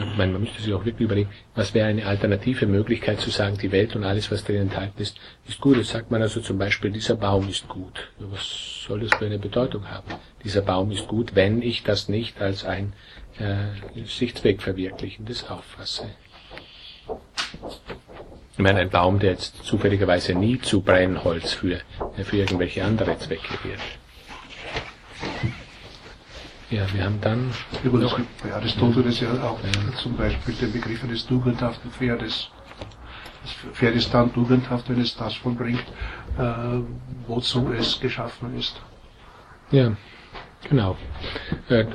[0.00, 3.72] Ich man müsste sich auch wirklich überlegen, was wäre eine alternative Möglichkeit zu sagen, die
[3.72, 5.76] Welt und alles, was darin enthalten ist, ist gut.
[5.76, 8.10] Jetzt sagt man also zum Beispiel, dieser Baum ist gut.
[8.18, 10.14] Was soll das für eine Bedeutung haben?
[10.44, 12.92] Dieser Baum ist gut, wenn ich das nicht als ein
[13.38, 16.10] äh, sich zweckverwirklichendes auffasse.
[18.52, 21.80] Ich meine, ein Baum, der jetzt zufälligerweise nie zu Brennholz für,
[22.16, 23.80] für irgendwelche andere Zwecke wird.
[26.70, 27.50] Ja, wir haben dann.
[27.82, 29.96] Übrigens, bei Aristoteles ja auch ja.
[29.96, 32.50] zum Beispiel den Begriff eines tugendhaften Pferdes.
[33.42, 35.84] Das Pferd ist dann tugendhaft, wenn es das vollbringt,
[36.38, 36.42] äh,
[37.26, 38.78] wozu es geschaffen ist.
[39.70, 39.96] Ja,
[40.68, 40.96] genau.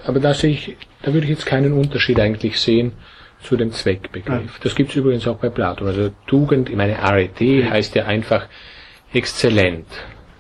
[0.06, 2.94] Aber da sehe ich, da würde ich jetzt keinen Unterschied eigentlich sehen
[3.42, 4.60] zu dem Zweckbegriff.
[4.60, 5.88] Das gibt es übrigens auch bei Platon.
[5.88, 8.48] Also Tugend, ich meine Arete heißt ja einfach
[9.14, 9.86] exzellent.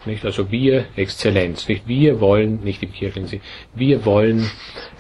[0.05, 0.25] Nicht?
[0.25, 1.87] Also wir Exzellenz, nicht?
[1.87, 3.41] Wir wollen, nicht im kirchlichen Sinn,
[3.73, 4.49] wir wollen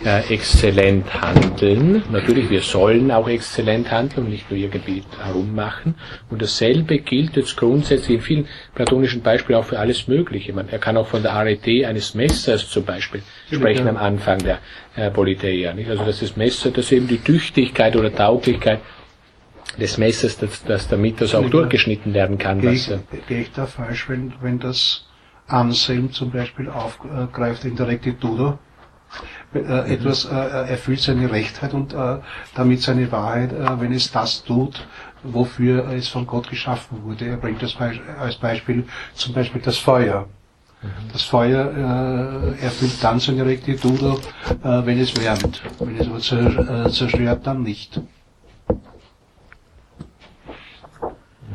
[0.05, 2.03] äh, exzellent handeln.
[2.11, 5.95] Natürlich, wir sollen auch exzellent handeln und nicht nur irgendwie herummachen.
[6.29, 10.53] Und dasselbe gilt jetzt grundsätzlich in vielen platonischen Beispielen auch für alles Mögliche.
[10.53, 13.91] Man, er kann auch von der Arete eines Messers zum Beispiel sprechen ja.
[13.91, 14.59] am Anfang der
[14.95, 15.73] äh, Politeia.
[15.73, 15.89] Nicht?
[15.89, 18.79] Also dass das Messer, dass eben die Tüchtigkeit oder Tauglichkeit
[19.79, 22.61] des Messers, dass, dass damit das auch durchgeschnitten werden kann.
[22.61, 22.91] Gehe ich,
[23.27, 25.05] gehe ich da falsch, wenn, wenn das
[25.47, 28.59] Anselm zum Beispiel aufgreift in der Rectitudo?
[29.53, 29.91] Äh, mhm.
[29.91, 32.17] etwas äh, erfüllt seine Rechtheit und äh,
[32.55, 34.87] damit seine Wahrheit, äh, wenn es das tut,
[35.21, 37.27] wofür es von Gott geschaffen wurde.
[37.27, 40.27] Er bringt das Be als Beispiel zum Beispiel das Feuer.
[40.81, 40.87] Mhm.
[41.11, 44.19] Das Feuer äh, erfüllt dann seine Rectitudo,
[44.63, 45.61] äh, wenn es wärmt.
[45.79, 48.01] Wenn es aber zerstört, dann nicht.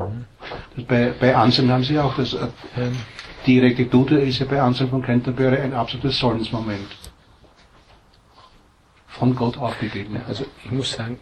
[0.06, 0.84] Mhm.
[0.86, 2.48] Bei, bei Anselm haben Sie auch das, äh,
[3.46, 6.88] die Rektitude ist ja bei Anselm von Canterbury ein absolutes Sollensmoment.
[9.06, 10.20] Von Gott aufgegeben.
[10.28, 11.18] Also ich muss sagen,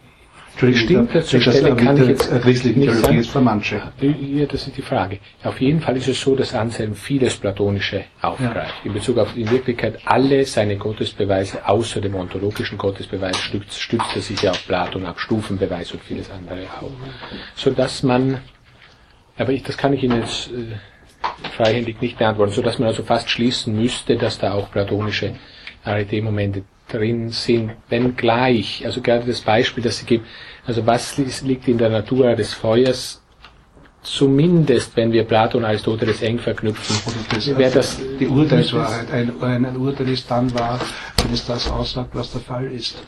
[0.57, 3.81] Stimmt, das zur Stelle kann ich jetzt christlichen Theologie ist für manche.
[4.01, 5.19] Ja, das ist die Frage.
[5.43, 8.55] Auf jeden Fall ist es so, dass Anselm vieles Platonische aufgreift.
[8.55, 8.85] Ja.
[8.85, 14.21] In Bezug auf in Wirklichkeit alle seine Gottesbeweise, außer dem ontologischen Gottesbeweis, stützt, stützt er
[14.21, 16.89] sich ja auf Platon, auf Stufenbeweis und vieles andere auch.
[17.55, 18.39] Sodass man
[19.37, 23.03] aber ich, das kann ich Ihnen jetzt äh, freihändig nicht beantworten, so dass man also
[23.03, 25.35] fast schließen müsste, dass da auch platonische
[25.83, 30.25] Arete-Momente drin sind, wenngleich, also gerade das Beispiel, das Sie geben,
[30.65, 33.21] also was liegt in der Natur des Feuers,
[34.01, 36.95] zumindest, wenn wir Platon und Aristoteles eng verknüpfen,
[37.29, 39.11] das, wäre das die Urteilswahrheit.
[39.11, 40.79] Ein, ein Urteil ist dann wahr,
[41.21, 43.03] wenn es das aussagt, was der Fall ist.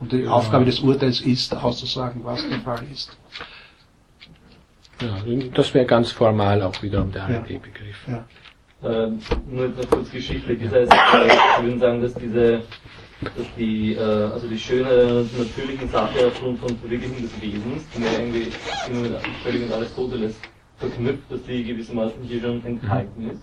[0.00, 3.16] Und die Aufgabe des Urteils ist, auszusagen, was der Fall ist.
[5.00, 5.16] Ja,
[5.54, 8.08] das wäre ganz formal auch wiederum der ARD-Begriff.
[8.08, 8.24] Ja.
[8.82, 10.58] Ähm, nur noch kurz geschichtlich.
[10.62, 12.62] Das heißt, äh, Sie würden sagen, dass diese,
[13.20, 18.12] dass die, äh, also die schöne natürliche Sache aufgrund von Verwirklichung des Wesens, die ja
[18.18, 18.48] irgendwie
[18.88, 20.36] immer mit völlig mit Aristoteles
[20.78, 23.42] verknüpft, dass die gewissermaßen hier schon enthalten ist.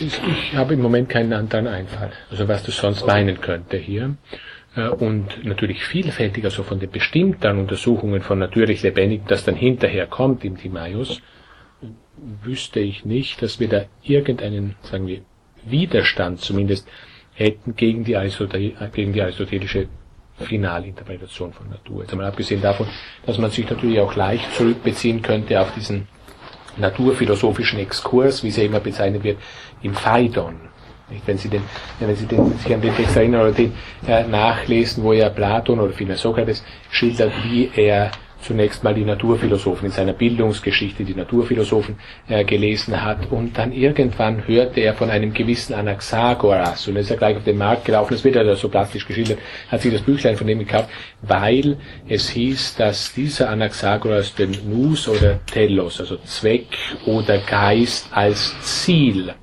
[0.00, 2.12] Ich habe im Moment keinen anderen Einfall.
[2.30, 3.12] Also was du sonst okay.
[3.12, 4.16] meinen könnte hier.
[4.76, 10.06] Äh, und natürlich vielfältiger, so von den bestimmten Untersuchungen von natürlich Lebendigen, das dann hinterher
[10.06, 11.20] kommt im Timaeus,
[12.42, 15.22] wüsste ich nicht, dass wir da irgendeinen, sagen wir,
[15.64, 16.88] Widerstand zumindest
[17.34, 18.16] hätten gegen die,
[18.92, 19.88] gegen die aristotelische
[20.38, 22.02] Finalinterpretation von Natur.
[22.02, 22.86] Jetzt einmal abgesehen davon,
[23.24, 26.08] dass man sich natürlich auch leicht zurückbeziehen könnte auf diesen
[26.76, 29.38] naturphilosophischen Exkurs, wie es ja immer bezeichnet wird,
[29.82, 30.56] im Phaidon.
[31.24, 31.62] Wenn Sie, den,
[32.00, 33.72] wenn Sie den, sich an den Text erinnern oder den
[34.08, 39.86] äh, nachlesen, wo ja Platon oder vielmehr Sokrates schildert, wie er zunächst mal die Naturphilosophen
[39.86, 41.96] in seiner Bildungsgeschichte, die Naturphilosophen
[42.28, 43.30] äh, gelesen hat.
[43.30, 47.58] Und dann irgendwann hörte er von einem gewissen Anaxagoras und ist er gleich auf den
[47.58, 49.38] Markt gelaufen, das wird ja so plastisch geschildert,
[49.70, 50.88] hat sich das Büchlein von dem gekauft,
[51.22, 51.76] weil
[52.08, 56.68] es hieß, dass dieser Anaxagoras den Nus oder Telos, also Zweck
[57.06, 59.34] oder Geist als Ziel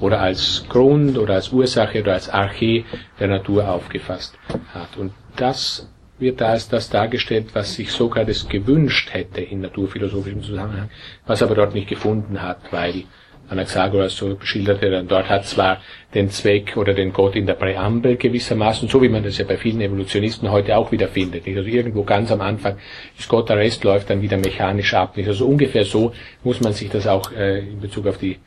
[0.00, 2.84] oder als Grund oder als Ursache oder als Arche
[3.18, 4.38] der Natur aufgefasst
[4.72, 4.96] hat.
[4.96, 10.90] Und das wird da als das dargestellt, was sich Sokrates gewünscht hätte in naturphilosophischem Zusammenhang,
[11.26, 13.04] was aber dort nicht gefunden hat, weil
[13.50, 15.80] Anaxagoras so schilderte dann, dort hat zwar
[16.14, 19.56] den Zweck oder den Gott in der Präambel gewissermaßen, so wie man das ja bei
[19.56, 21.46] vielen Evolutionisten heute auch wieder findet.
[21.46, 21.58] Nicht?
[21.58, 22.76] Also irgendwo ganz am Anfang
[23.18, 25.16] ist Gott, der Rest läuft dann wieder mechanisch ab.
[25.16, 25.28] Nicht?
[25.28, 26.12] Also ungefähr so
[26.44, 28.38] muss man sich das auch äh, in Bezug auf die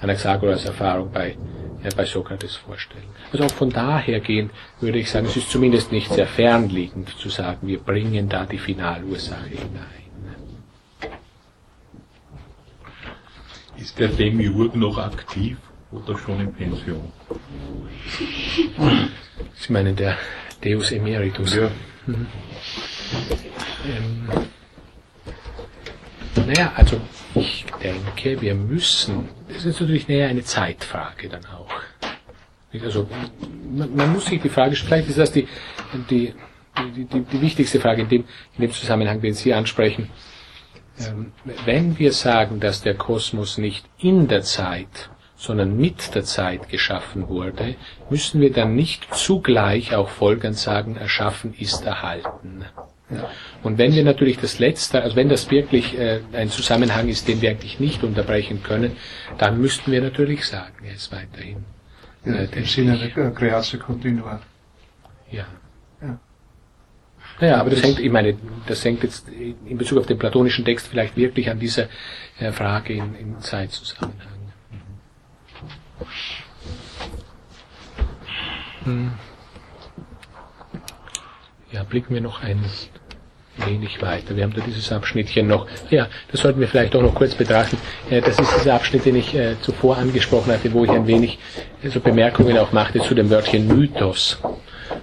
[0.00, 1.36] Anaxagoras Erfahrung bei,
[1.82, 3.04] ja, bei Sokrates vorstellen.
[3.32, 7.28] Also auch von daher gehend würde ich sagen, es ist zumindest nicht sehr fernliegend zu
[7.28, 10.00] sagen, wir bringen da die Finalursache hinein.
[13.76, 15.56] Ist der Demiurg noch aktiv
[15.90, 17.12] oder schon in Pension?
[19.54, 20.18] Sie meinen der
[20.62, 21.54] Deus Emeritus?
[21.54, 21.70] Ja.
[22.06, 22.26] Mhm.
[23.86, 24.28] Ähm,
[26.46, 27.00] naja, also
[27.34, 31.70] ich denke, wir müssen, das ist natürlich näher eine Zeitfrage dann auch.
[32.82, 33.08] Also
[33.70, 35.48] man, man muss sich die Frage, vielleicht ist das die,
[36.10, 36.34] die,
[36.78, 38.24] die, die, die wichtigste Frage in dem,
[38.56, 40.10] in dem Zusammenhang, den Sie ansprechen.
[40.98, 41.32] Ähm,
[41.64, 47.28] wenn wir sagen, dass der Kosmos nicht in der Zeit, sondern mit der Zeit geschaffen
[47.28, 47.76] wurde,
[48.10, 52.66] müssen wir dann nicht zugleich auch folgend sagen, erschaffen ist erhalten.
[53.62, 57.42] Und wenn wir natürlich das Letzte, also wenn das wirklich äh, ein Zusammenhang ist, den
[57.42, 58.96] wir eigentlich nicht unterbrechen können,
[59.38, 61.64] dann müssten wir natürlich sagen, er ist weiterhin.
[62.24, 64.40] Ja, äh, Im Sinne der Creatio Continua.
[65.30, 65.46] Ja.
[66.00, 66.18] ja.
[67.40, 70.88] Naja, aber das hängt, ich meine, das hängt jetzt in Bezug auf den platonischen Text
[70.88, 71.88] vielleicht wirklich an dieser
[72.38, 74.52] äh, Frage in, im Zeitzusammenhang.
[78.84, 79.12] Hm.
[81.72, 82.64] Ja, blicken wir noch ein
[83.66, 84.36] wenig weiter.
[84.36, 85.66] Wir haben da dieses Abschnittchen noch.
[85.90, 87.78] Ja, das sollten wir vielleicht auch noch kurz betrachten.
[88.10, 91.38] Das ist dieser Abschnitt, den ich äh, zuvor angesprochen hatte, wo ich ein wenig
[91.82, 94.38] äh, so Bemerkungen auch machte zu dem Wörtchen Mythos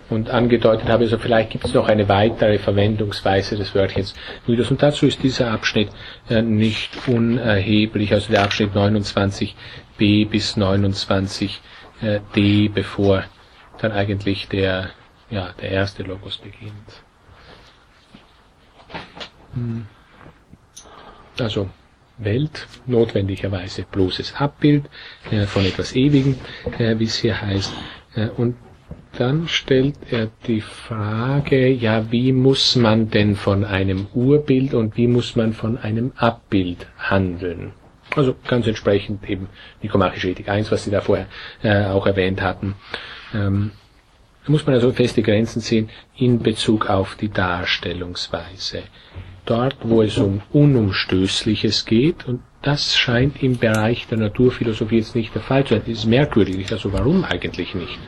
[0.09, 4.13] und angedeutet habe, also vielleicht gibt es noch eine weitere Verwendungsweise des Wörtchens
[4.45, 4.71] Mythos.
[4.71, 5.89] Und dazu ist dieser Abschnitt
[6.29, 13.23] äh, nicht unerheblich, also der Abschnitt 29b bis 29d, bevor
[13.81, 14.91] dann eigentlich der,
[15.29, 17.03] ja, der erste Logos beginnt.
[19.53, 19.85] Hm.
[21.39, 21.69] Also
[22.17, 24.89] Welt, notwendigerweise bloßes Abbild
[25.31, 26.35] äh, von etwas Ewigem,
[26.79, 27.73] äh, wie es hier heißt.
[28.15, 28.55] Äh, und
[29.17, 35.07] dann stellt er die Frage, ja, wie muss man denn von einem Urbild und wie
[35.07, 37.73] muss man von einem Abbild handeln?
[38.15, 39.49] Also ganz entsprechend eben
[39.81, 41.27] Nikomachische Ethik 1, was Sie da vorher
[41.61, 42.75] äh, auch erwähnt hatten.
[43.33, 43.71] Ähm,
[44.47, 48.83] da muss man also feste Grenzen sehen in Bezug auf die Darstellungsweise
[49.45, 55.35] dort, wo es um Unumstößliches geht, und das scheint im Bereich der Naturphilosophie jetzt nicht
[55.35, 55.83] der Fall zu sein.
[55.85, 56.71] Das ist merkwürdig.
[56.71, 57.99] Also warum eigentlich nicht?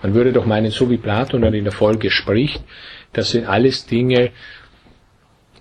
[0.00, 2.62] Man würde doch meinen, so wie Platon dann in der Folge spricht,
[3.12, 4.30] das sind alles Dinge,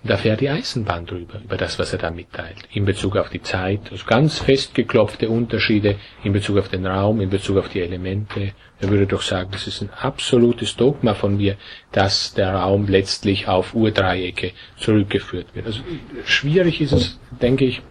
[0.04, 3.42] da fährt die Eisenbahn drüber, über das, was er da mitteilt, in Bezug auf die
[3.42, 8.52] Zeit, also ganz festgeklopfte Unterschiede in Bezug auf den Raum, in Bezug auf die Elemente.
[8.82, 11.56] Er würde doch sagen, das ist ein absolutes Dogma von mir,
[11.94, 15.68] dass der Raum letztlich auf Urdreiecke zurückgeführt wird.
[15.68, 15.82] Also
[16.26, 17.82] schwierig ist es, denke ich,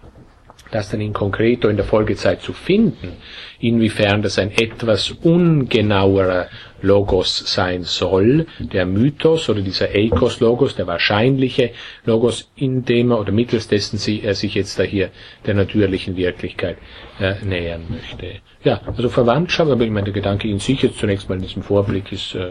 [0.72, 3.12] das dann in konkreto in der Folgezeit zu finden,
[3.60, 6.48] inwiefern das ein etwas ungenauerer
[6.80, 11.70] Logos sein soll, der Mythos oder dieser Eikos-Logos, der wahrscheinliche
[12.04, 15.10] Logos, in dem er oder mittels dessen sie, er sich jetzt da hier
[15.46, 16.78] der natürlichen Wirklichkeit
[17.20, 18.40] äh, nähern möchte.
[18.64, 21.62] Ja, also Verwandtschaft, aber ich meine, der Gedanke in sich jetzt zunächst mal in diesem
[21.62, 22.50] Vorblick ist äh,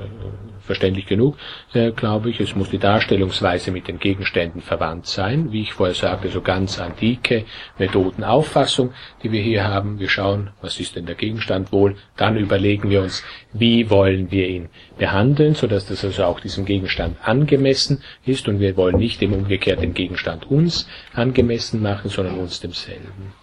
[0.71, 1.35] verständlich genug,
[1.73, 2.39] äh, glaube ich.
[2.39, 5.51] Es muss die Darstellungsweise mit den Gegenständen verwandt sein.
[5.51, 7.43] Wie ich vorher sagte, so ganz antike
[7.77, 9.99] Methodenauffassung, die wir hier haben.
[9.99, 11.97] Wir schauen, was ist denn der Gegenstand wohl.
[12.15, 17.17] Dann überlegen wir uns, wie wollen wir ihn behandeln, sodass das also auch diesem Gegenstand
[17.21, 18.47] angemessen ist.
[18.47, 23.33] Und wir wollen nicht dem umgekehrt den Gegenstand uns angemessen machen, sondern uns demselben.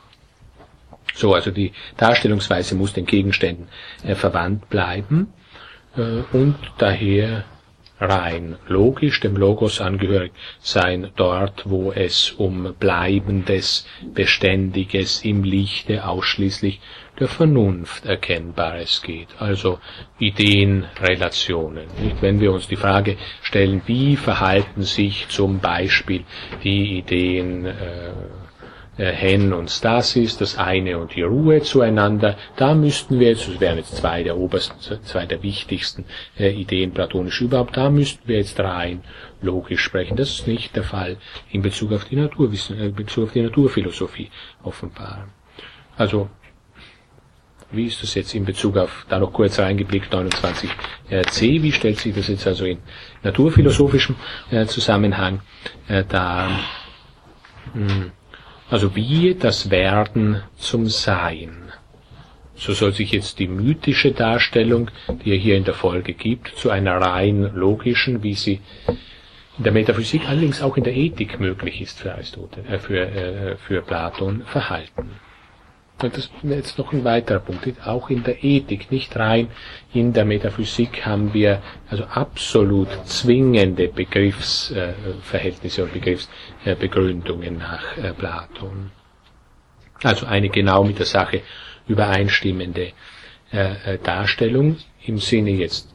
[1.15, 3.69] So, also die Darstellungsweise muss den Gegenständen
[4.03, 5.35] äh, verwandt bleiben.
[5.99, 7.45] Äh, und daher
[8.01, 16.81] rein logisch dem Logos angehörig sein, dort wo es um Bleibendes, Beständiges im Lichte ausschließlich
[17.19, 19.81] der Vernunft Erkennbares geht, also
[20.21, 21.87] Ideenrelationen.
[22.01, 22.23] Nicht?
[22.23, 26.25] Wenn wir uns die Frage stellen, wie verhalten sich zum Beispiel
[26.63, 28.13] die Ideen äh,
[29.05, 32.37] Hen und Stasis, das eine und die Ruhe zueinander.
[32.57, 36.05] Da müssten wir jetzt, das wären jetzt zwei der obersten, zwei der wichtigsten
[36.39, 39.03] äh, Ideen platonisch überhaupt, da müssten wir jetzt rein
[39.41, 40.17] logisch sprechen.
[40.17, 41.17] Das ist nicht der Fall
[41.51, 44.31] in Bezug auf die Naturwissen, äh, in Bezug auf die Naturphilosophie
[44.65, 45.29] offenbar.
[45.97, 46.29] Also,
[47.71, 50.69] wie ist das jetzt in Bezug auf, da noch kurz reingeblickt, 29c,
[51.11, 52.79] äh, wie stellt sich das jetzt also in
[53.23, 54.17] naturphilosophischem
[54.51, 55.41] äh, Zusammenhang
[55.87, 56.51] äh, dar?
[58.71, 61.73] Also wie das Werden zum Sein.
[62.55, 64.91] So soll sich jetzt die mythische Darstellung,
[65.25, 68.61] die er hier in der Folge gibt, zu einer rein logischen, wie sie
[69.57, 73.57] in der Metaphysik, allerdings auch in der Ethik möglich ist für Aristoteles, äh, für, äh,
[73.57, 75.11] für Platon, verhalten.
[76.01, 77.67] Und das ist jetzt noch ein weiterer Punkt.
[77.85, 79.49] Auch in der Ethik, nicht rein
[79.93, 88.93] in der Metaphysik haben wir also absolut zwingende Begriffsverhältnisse und Begriffsbegründungen nach äh, Platon.
[90.05, 91.43] Also eine genau mit der Sache
[91.89, 92.93] übereinstimmende
[93.53, 95.93] äh, äh, Darstellung im Sinne jetzt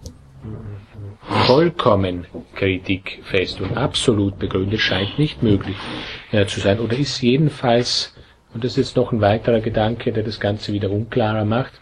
[1.46, 2.26] vollkommen
[2.56, 5.78] kritikfest und absolut begründet scheint nicht möglich
[6.48, 8.13] zu sein oder ist jedenfalls
[8.54, 11.74] und das ist jetzt noch ein weiterer Gedanke, der das Ganze wieder unklarer macht,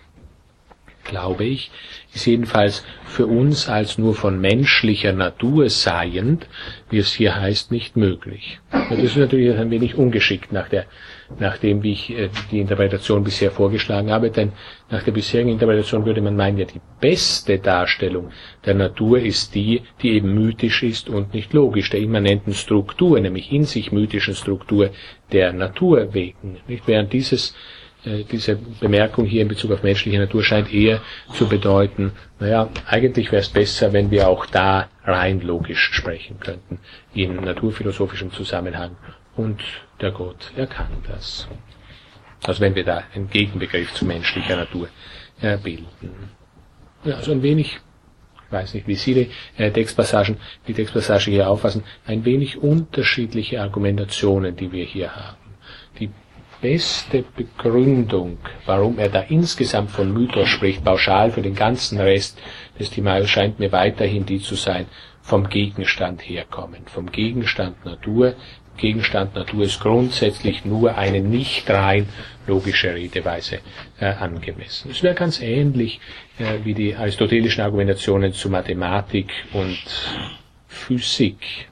[1.04, 1.72] glaube ich,
[2.14, 6.48] ist jedenfalls für uns als nur von menschlicher Natur seiend,
[6.90, 8.60] wie es hier heißt, nicht möglich.
[8.72, 10.86] Und das ist natürlich ein wenig ungeschickt nach der
[11.40, 14.52] nach dem, wie ich äh, die Interpretation bisher vorgeschlagen habe, denn
[14.90, 18.32] nach der bisherigen Interpretation würde man meinen, ja, die beste Darstellung
[18.66, 23.52] der Natur ist die, die eben mythisch ist und nicht logisch, der immanenten Struktur, nämlich
[23.52, 24.90] in sich mythischen Struktur
[25.32, 26.58] der Natur wegen.
[26.68, 26.88] Nicht?
[26.88, 27.56] Während dieses
[28.06, 31.02] äh, diese Bemerkung hier in Bezug auf menschliche Natur scheint eher
[31.34, 36.80] zu bedeuten, naja, eigentlich wäre es besser, wenn wir auch da rein logisch sprechen könnten,
[37.14, 38.96] in naturphilosophischem Zusammenhang
[39.36, 39.62] und
[40.02, 41.48] der Gott erkannt das.
[42.44, 44.88] Also wenn wir da einen Gegenbegriff zu menschlicher Natur
[45.42, 46.32] äh, bilden.
[47.04, 47.80] Ja, also ein wenig,
[48.46, 50.38] ich weiß nicht, wie Sie die äh, Textpassagen,
[50.68, 55.38] die Textpassage hier auffassen, ein wenig unterschiedliche Argumentationen, die wir hier haben.
[56.00, 56.10] Die
[56.62, 62.40] beste Begründung, warum er da insgesamt von Mythos spricht, pauschal für den ganzen Rest
[62.80, 64.86] des Timaeus, scheint mir weiterhin die zu sein,
[65.22, 68.36] vom Gegenstand herkommen, vom Gegenstand Natur,
[68.78, 72.08] Gegenstand Natur ist grundsätzlich nur eine nicht rein
[72.48, 73.60] logische Redeweise
[74.00, 74.92] äh, angemessen.
[74.92, 76.00] Es wäre ganz ähnlich
[76.40, 79.78] äh, wie die aristotelischen Argumentationen zu Mathematik und
[80.68, 81.68] Physik.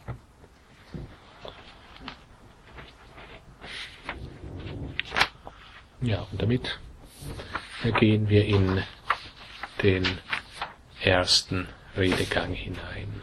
[6.01, 6.79] Ja, und damit
[7.99, 8.81] gehen wir in
[9.83, 10.05] den
[11.01, 13.21] ersten Redegang hinein.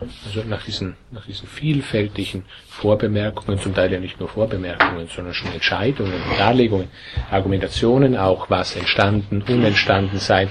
[0.00, 5.52] Also nach diesen, nach diesen vielfältigen Vorbemerkungen, zum Teil ja nicht nur Vorbemerkungen, sondern schon
[5.52, 6.88] Entscheidungen, Darlegungen,
[7.30, 10.48] Argumentationen, auch was entstanden, unentstanden sein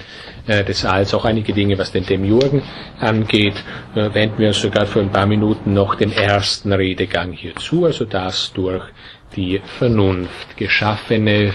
[0.48, 2.64] äh, des Alls, auch einige Dinge, was den Demiurgen
[3.00, 3.62] angeht,
[3.96, 7.86] äh, wenden wir uns sogar für ein paar Minuten noch dem ersten Redegang hier zu,
[7.86, 8.86] also das durch
[9.36, 11.54] die Vernunft geschaffene,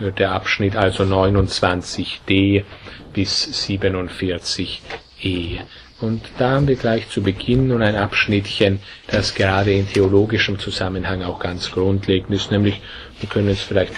[0.00, 2.64] äh, der Abschnitt also 29d
[3.12, 4.82] bis 47
[5.22, 5.58] E.
[6.00, 11.22] Und da haben wir gleich zu Beginn nun ein Abschnittchen, das gerade in theologischem Zusammenhang
[11.22, 12.82] auch ganz grundlegend ist, nämlich,
[13.20, 13.94] wir können es vielleicht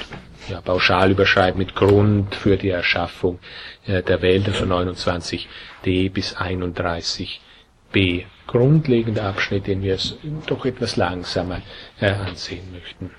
[0.48, 3.40] ja, pauschal überschreiben mit Grund für die Erschaffung
[3.86, 8.24] äh, der Welt, also 29d bis 31b.
[8.46, 11.60] Grundlegender Abschnitt, den wir es doch etwas langsamer
[12.00, 13.10] äh, ansehen möchten,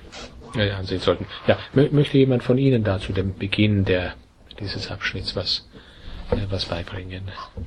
[0.56, 1.28] äh, ansehen sollten.
[1.48, 4.16] Ja, möchte jemand von Ihnen da zu dem Beginn der,
[4.60, 5.70] dieses Abschnitts was,
[6.32, 7.30] äh, was beibringen?
[7.56, 7.66] Hm.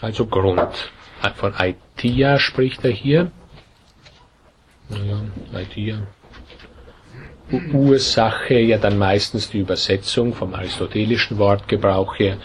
[0.00, 0.90] Also Grund.
[1.36, 3.30] Von Aitia spricht er hier.
[4.88, 5.20] Naja,
[5.52, 6.06] Aitia.
[7.72, 12.38] Ursache ja dann meistens die Übersetzung vom aristotelischen Wortgebrauch her.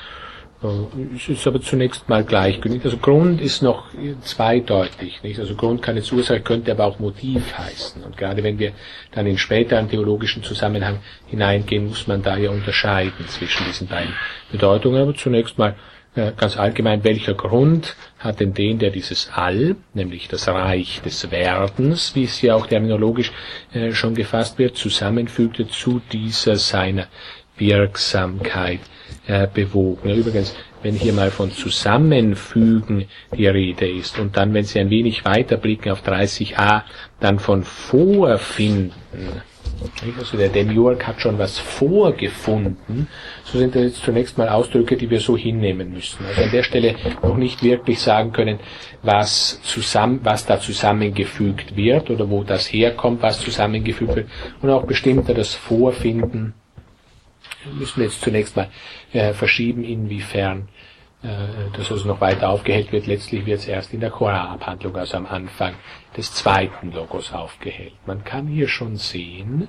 [0.64, 2.84] Äh, es ist aber zunächst mal gleichgültig.
[2.86, 3.86] Also Grund ist noch
[4.22, 5.22] zweideutig.
[5.24, 5.40] Nicht?
[5.40, 8.04] Also Grund kann jetzt Ursache, könnte aber auch Motiv heißen.
[8.04, 8.74] Und gerade wenn wir
[9.12, 14.14] dann in späteren theologischen Zusammenhang hineingehen, muss man da ja unterscheiden zwischen diesen beiden
[14.52, 15.02] Bedeutungen.
[15.02, 15.76] Aber zunächst mal
[16.14, 21.32] äh, ganz allgemein, welcher Grund hat denn den, der dieses All, nämlich das Reich des
[21.32, 23.32] Werdens, wie es ja auch terminologisch
[23.74, 27.08] äh, schon gefasst wird, zusammenfügte zu dieser seiner
[27.58, 28.82] Wirksamkeit
[29.28, 30.10] äh, bewogen.
[30.10, 33.06] Übrigens, wenn hier mal von Zusammenfügen
[33.36, 36.84] die Rede ist und dann, wenn Sie ein wenig weiter blicken auf 30a,
[37.20, 38.92] dann von Vorfinden,
[40.18, 43.08] also der Demiurg hat schon was vorgefunden,
[43.44, 46.26] so sind das jetzt zunächst mal Ausdrücke, die wir so hinnehmen müssen.
[46.26, 48.60] Also an der Stelle noch nicht wirklich sagen können,
[49.02, 54.30] was, zusammen, was da zusammengefügt wird oder wo das herkommt, was zusammengefügt wird.
[54.62, 56.54] Und auch bestimmter das Vorfinden
[57.74, 58.70] müssen wir jetzt zunächst mal
[59.14, 60.70] äh, verschieben, inwiefern
[61.24, 61.28] äh,
[61.78, 63.08] das also noch weiter aufgehellt wird.
[63.08, 65.76] Letztlich wird es erst in der Chorabhandlung, also am Anfang
[66.18, 67.94] des zweiten Logos aufgehellt.
[68.06, 69.68] Man kann hier schon sehen,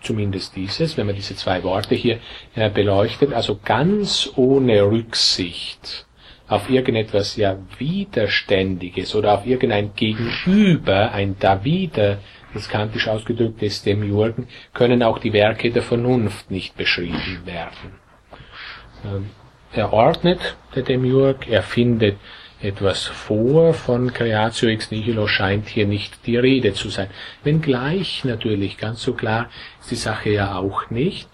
[0.00, 2.20] zumindest dieses, wenn man diese zwei Worte hier
[2.54, 6.06] äh, beleuchtet, also ganz ohne Rücksicht
[6.48, 12.18] auf irgendetwas ja Widerständiges oder auf irgendein Gegenüber, ein Dawider,
[12.54, 17.94] das kantisch ausgedrückt ist, dem Jurgen, können auch die Werke der Vernunft nicht beschrieben werden.
[19.04, 19.30] Ähm,
[19.72, 22.16] er ordnet der Demiurg, er findet
[22.60, 27.08] etwas vor, von Creatio ex nihilo scheint hier nicht die Rede zu sein.
[27.44, 29.48] Wenngleich natürlich, ganz so klar
[29.80, 31.28] ist die Sache ja auch nicht.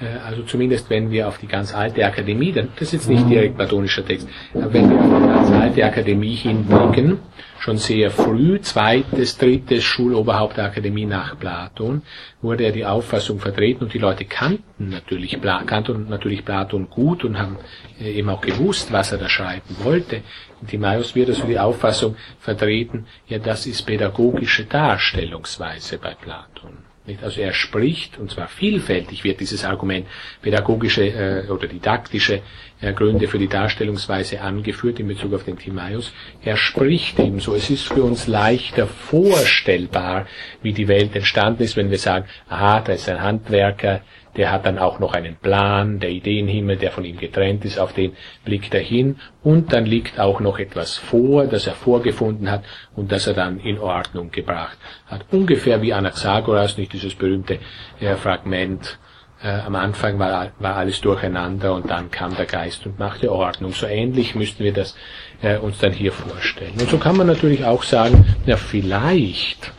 [0.00, 3.56] Äh, also zumindest wenn wir auf die ganz alte Akademie, das ist jetzt nicht direkt
[3.56, 7.18] platonischer Text, aber wenn wir auf die ganz alte Akademie hinblicken,
[7.58, 12.02] schon sehr früh, zweites, drittes Schuloberhaupt der Akademie nach Platon,
[12.40, 17.38] wurde er die Auffassung vertreten und die Leute kannten natürlich, kannten natürlich Platon gut und
[17.38, 17.58] haben
[18.00, 20.22] äh, eben auch gewusst, was er da schreiben wollte.
[20.60, 26.87] Und Timaeus wird also die Auffassung vertreten, ja, das ist pädagogische Darstellungsweise bei Platon.
[27.22, 30.06] Also er spricht, und zwar vielfältig wird dieses Argument
[30.42, 32.42] pädagogische äh, oder didaktische
[32.80, 36.12] äh, Gründe für die Darstellungsweise angeführt in Bezug auf den Timaeus.
[36.42, 37.54] Er spricht ebenso.
[37.54, 40.26] Es ist für uns leichter vorstellbar,
[40.62, 44.02] wie die Welt entstanden ist, wenn wir sagen, aha, da ist ein Handwerker,
[44.38, 47.92] der hat dann auch noch einen Plan, der Ideenhimmel, der von ihm getrennt ist, auf
[47.92, 52.64] den blickt er hin und dann liegt auch noch etwas vor, das er vorgefunden hat
[52.94, 55.26] und das er dann in Ordnung gebracht hat.
[55.32, 57.58] Ungefähr wie Anaxagoras, nicht dieses berühmte
[58.00, 58.98] äh, Fragment,
[59.42, 63.72] äh, am Anfang war, war alles durcheinander und dann kam der Geist und machte Ordnung.
[63.72, 64.96] So ähnlich müssten wir das
[65.42, 66.74] äh, uns dann hier vorstellen.
[66.80, 69.72] Und so kann man natürlich auch sagen, ja vielleicht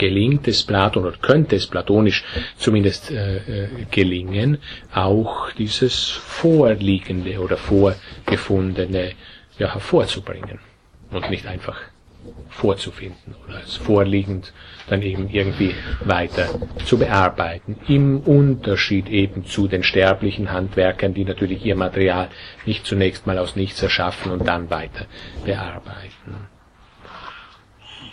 [0.00, 2.24] gelingt es Platon oder könnte es platonisch
[2.56, 4.56] zumindest äh, äh, gelingen,
[4.94, 9.12] auch dieses Vorliegende oder Vorgefundene
[9.58, 10.58] ja, hervorzubringen
[11.10, 11.78] und nicht einfach
[12.48, 14.54] vorzufinden oder als vorliegend
[14.88, 16.48] dann eben irgendwie weiter
[16.86, 17.76] zu bearbeiten.
[17.86, 22.30] Im Unterschied eben zu den sterblichen Handwerkern, die natürlich ihr Material
[22.64, 25.04] nicht zunächst mal aus nichts erschaffen und dann weiter
[25.44, 26.48] bearbeiten.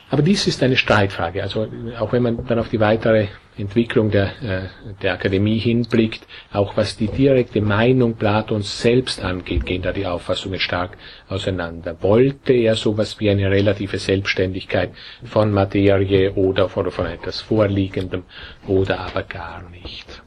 [0.09, 1.43] Aber dies ist eine Streitfrage.
[1.43, 1.67] Also
[1.99, 3.27] auch wenn man dann auf die weitere
[3.57, 4.69] Entwicklung der, äh,
[5.01, 10.59] der Akademie hinblickt, auch was die direkte Meinung Platons selbst angeht, gehen da die Auffassungen
[10.59, 10.97] stark
[11.27, 11.97] auseinander.
[12.01, 14.91] Wollte er sowas wie eine relative Selbstständigkeit
[15.25, 18.23] von Materie oder von, von etwas Vorliegendem
[18.67, 20.21] oder aber gar nicht?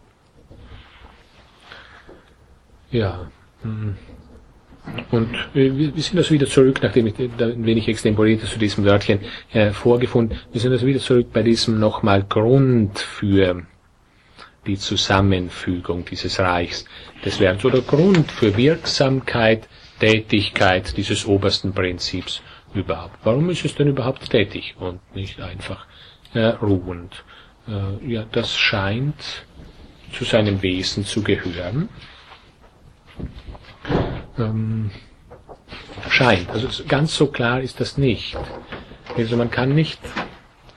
[2.90, 3.30] Ja.
[3.62, 3.96] Hm.
[5.10, 8.84] Und äh, wir sind also wieder zurück, nachdem ich da ein wenig extemporiert zu diesem
[8.84, 9.20] Wörtchen
[9.52, 13.62] äh, vorgefunden, wir sind also wieder zurück bei diesem nochmal Grund für
[14.66, 16.84] die Zusammenfügung dieses Reichs
[17.24, 19.68] des Werdens oder Grund für Wirksamkeit,
[19.98, 22.42] Tätigkeit dieses obersten Prinzips
[22.74, 23.18] überhaupt.
[23.24, 25.86] Warum ist es denn überhaupt tätig und nicht einfach
[26.34, 27.24] äh, ruhend.
[27.68, 29.44] Äh, ja, das scheint
[30.12, 31.88] zu seinem Wesen zu gehören.
[34.38, 34.90] Ähm,
[36.08, 36.50] scheint.
[36.50, 38.36] Also ganz so klar ist das nicht.
[39.16, 40.00] Also man kann nicht,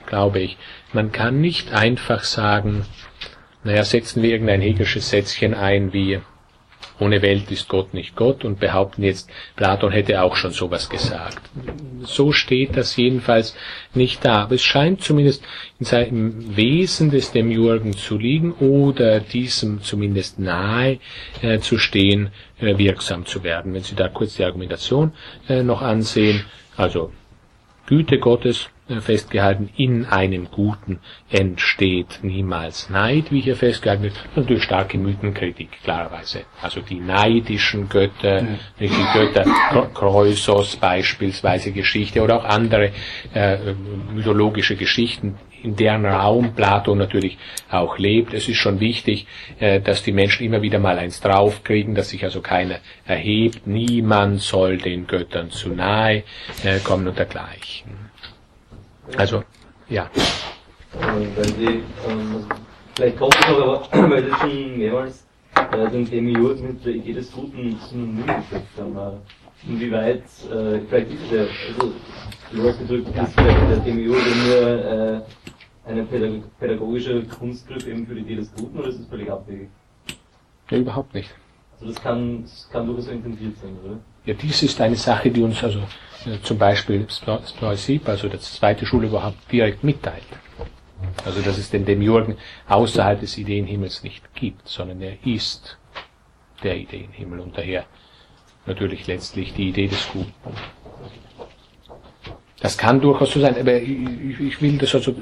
[0.06, 0.56] glaube ich,
[0.92, 2.84] man kann nicht einfach sagen,
[3.62, 6.20] naja, setzen wir irgendein hegelisches Sätzchen ein wie
[7.00, 11.40] ohne Welt ist Gott nicht Gott und behaupten jetzt, Platon hätte auch schon sowas gesagt.
[12.02, 13.56] So steht das jedenfalls
[13.94, 14.42] nicht da.
[14.42, 15.42] Aber es scheint zumindest
[15.80, 20.98] in seinem Wesen des Demiurgen zu liegen oder diesem zumindest nahe
[21.42, 22.30] äh, zu stehen,
[22.60, 23.74] äh, wirksam zu werden.
[23.74, 25.12] Wenn Sie da kurz die Argumentation
[25.48, 26.44] äh, noch ansehen,
[26.76, 27.12] also
[27.86, 28.68] Güte Gottes,
[29.00, 34.14] festgehalten, in einem Guten entsteht niemals Neid, wie hier festgehalten wird.
[34.36, 36.42] Natürlich starke Mythenkritik, klarerweise.
[36.60, 38.48] Also die neidischen Götter, ja.
[38.78, 39.44] nicht die Götter
[39.94, 42.90] Kreusos beispielsweise Geschichte oder auch andere
[43.32, 43.72] äh,
[44.12, 47.38] mythologische Geschichten, in deren Raum Plato natürlich
[47.70, 48.34] auch lebt.
[48.34, 49.26] Es ist schon wichtig,
[49.60, 53.66] äh, dass die Menschen immer wieder mal eins draufkriegen, dass sich also keiner erhebt.
[53.66, 56.24] Niemand soll den Göttern zu nahe
[56.62, 58.03] äh, kommen und dergleichen.
[59.16, 59.44] Also,
[59.88, 60.10] ja.
[60.92, 62.44] Weil Sie, ähm,
[62.94, 67.30] vielleicht kommt es aber, weil Sie schon mehrmals äh, den Demiurg mit der Idee des
[67.32, 69.20] Guten synonym gesetzt haben.
[69.66, 71.92] Inwieweit, äh, vielleicht ist ja, also,
[72.52, 75.20] du hast gedrückt, ist vielleicht der Demiurg nur äh,
[75.86, 76.04] eine
[76.58, 79.68] pädagogische Kunstgriff eben für die Idee des Guten oder ist es völlig abwegig?
[80.70, 81.30] Ja, überhaupt nicht.
[81.74, 83.98] Also das kann, das kann durchaus intendiert sein, oder?
[84.26, 85.80] Ja, dies ist eine Sache, die uns also
[86.24, 90.22] äh, zum Beispiel Sploisip, also das zweite Schule überhaupt direkt mitteilt.
[91.24, 95.76] Also dass es den Demiurgen außerhalb des Ideenhimmels nicht gibt, sondern er ist
[96.62, 97.84] der Ideenhimmel und daher
[98.64, 100.32] natürlich letztlich die Idee des Guten.
[102.60, 105.14] Das kann durchaus so sein, aber ich, will das also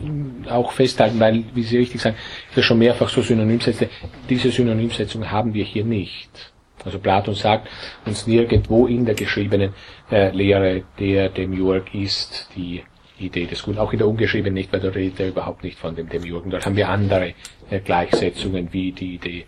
[0.48, 2.14] auch festhalten, weil, wie Sie richtig sagen,
[2.50, 3.88] ich habe schon mehrfach so Synonymsätze,
[4.28, 6.51] diese Synonymsetzung haben wir hier nicht.
[6.84, 7.68] Also Platon sagt
[8.06, 9.74] uns nirgendwo in der geschriebenen
[10.10, 12.82] äh, Lehre, der Demiurg ist die
[13.18, 13.78] Idee des Guten.
[13.78, 16.50] Auch in der ungeschriebenen nicht, weil da redet er überhaupt nicht von dem Demiurgen.
[16.50, 17.34] Dort haben wir andere
[17.70, 19.46] äh, Gleichsetzungen, wie die Idee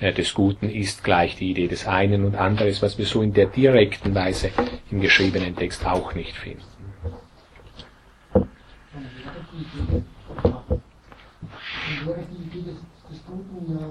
[0.00, 3.32] äh, des Guten ist gleich die Idee des einen und anderes, was wir so in
[3.32, 4.50] der direkten Weise
[4.90, 6.62] im geschriebenen Text auch nicht finden.
[11.94, 12.76] Die Idee des,
[13.10, 13.88] des Guten in der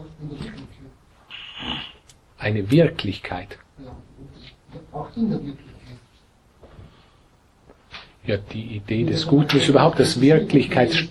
[2.41, 3.57] eine Wirklichkeit.
[4.91, 5.67] Auch in der Wirklichkeit.
[8.25, 11.03] Ja, die Idee des Guten ist überhaupt das Wirklichkeits...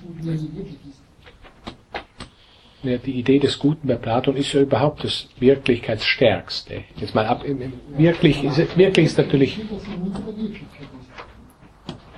[2.82, 6.84] Ja, die Idee des Guten bei Platon ist ja überhaupt das Wirklichkeitsstärkste.
[6.96, 7.44] Jetzt mal ab,
[7.96, 9.60] wirklich ist, wirklich ist natürlich,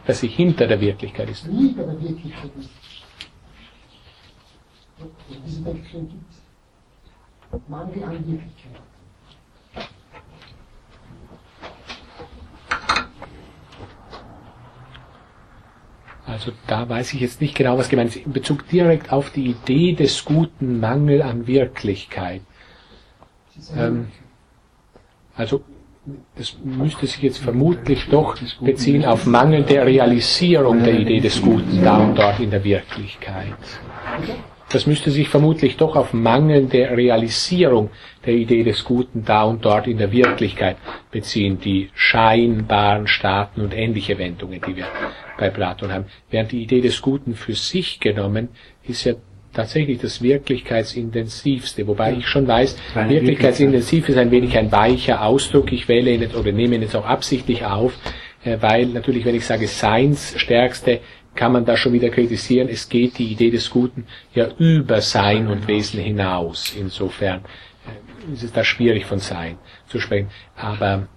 [0.07, 1.49] dass sie hinter der Wirklichkeit ist.
[7.69, 8.92] Mangel an Wirklichkeit.
[16.33, 18.25] Also da weiß ich jetzt nicht genau, was gemeint ist.
[18.25, 22.41] In Bezug direkt auf die Idee des guten Mangel an Wirklichkeit.
[23.77, 24.09] Ähm,
[25.37, 25.63] also
[26.37, 31.99] das müsste sich jetzt vermutlich doch beziehen auf mangelnde Realisierung der Idee des Guten da
[31.99, 33.55] und dort in der Wirklichkeit.
[34.73, 37.91] Das müsste sich vermutlich doch auf mangelnde Realisierung
[38.25, 40.77] der Idee des Guten da und dort in der Wirklichkeit
[41.11, 44.87] beziehen, die scheinbaren Staaten und ähnliche Wendungen, die wir
[45.39, 46.07] bei Platon haben.
[46.31, 48.49] Während die Idee des Guten für sich genommen
[48.85, 49.15] ist ja
[49.53, 55.71] tatsächlich das Wirklichkeitsintensivste, wobei ich schon weiß, Wirklichkeitsintensiv ist ein wenig ein weicher Ausdruck.
[55.73, 57.93] Ich wähle ihn jetzt oder nehme ihn jetzt auch absichtlich auf,
[58.45, 61.01] äh, weil natürlich, wenn ich sage Seinsstärkste,
[61.35, 62.69] kann man da schon wieder kritisieren.
[62.69, 66.75] Es geht die Idee des Guten ja über Sein und Wesen hinaus.
[66.79, 67.41] Insofern
[67.87, 69.59] äh, ist es da schwierig von Sein
[69.89, 70.29] zu sprechen.
[70.57, 71.09] Aber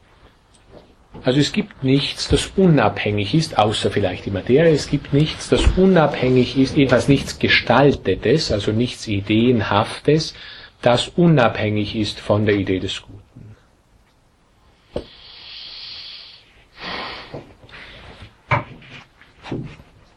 [1.23, 4.71] also es gibt nichts, das unabhängig ist, außer vielleicht die Materie.
[4.73, 10.35] Es gibt nichts, das unabhängig ist, jedenfalls nichts Gestaltetes, also nichts Ideenhaftes,
[10.81, 13.55] das unabhängig ist von der Idee des Guten.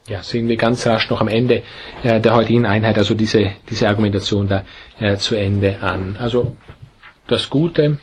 [0.08, 1.62] Ja, sehen wir ganz rasch noch am Ende
[2.02, 4.64] äh, der heutigen Einheit, also diese, diese Argumentation da
[4.98, 6.16] äh, zu Ende an.
[6.18, 6.56] Also
[7.26, 7.98] das Gute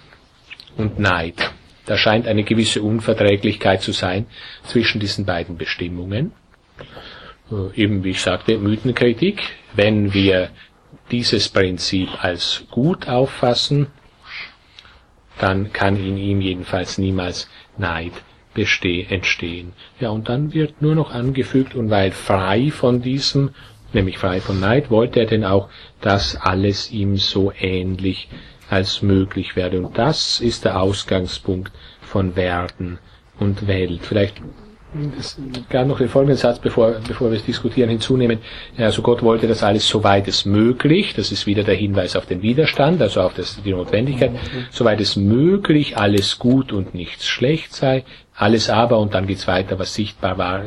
[0.78, 1.51] und Neid.
[1.88, 4.28] Da scheint eine gewisse Unverträglichkeit zu sein
[4.66, 6.32] zwischen diesen beiden Bestimmungen.
[7.51, 9.41] Äh, eben wie ich sagte, Mythenkritik.
[9.74, 10.49] Wenn wir
[11.12, 13.88] dieses Prinzip als gut auffassen,
[15.39, 18.14] dann kann in ihm jedenfalls niemals Neid
[18.56, 19.74] besteh, entstehen.
[19.99, 23.51] Ja, und dann wird nur noch angefügt, und weil frei von diesem,
[23.93, 25.70] nämlich frei von Neid, wollte er denn auch,
[26.01, 28.28] dass alles ihm so ähnlich
[28.68, 29.80] als möglich werde.
[29.80, 32.97] Und das ist der Ausgangspunkt von Werden
[33.39, 33.99] und Welt.
[34.01, 34.41] Vielleicht
[35.70, 38.39] gar noch den folgenden Satz, bevor, bevor wir es diskutieren, hinzunehmen.
[38.78, 42.26] Also Gott wollte das alles so weit es möglich, das ist wieder der Hinweis auf
[42.26, 44.32] den Widerstand, also auf das, die Notwendigkeit,
[44.72, 48.03] soweit es möglich alles gut und nichts schlecht sei,
[48.38, 50.62] alles aber, und dann geht's weiter, was sichtbar war.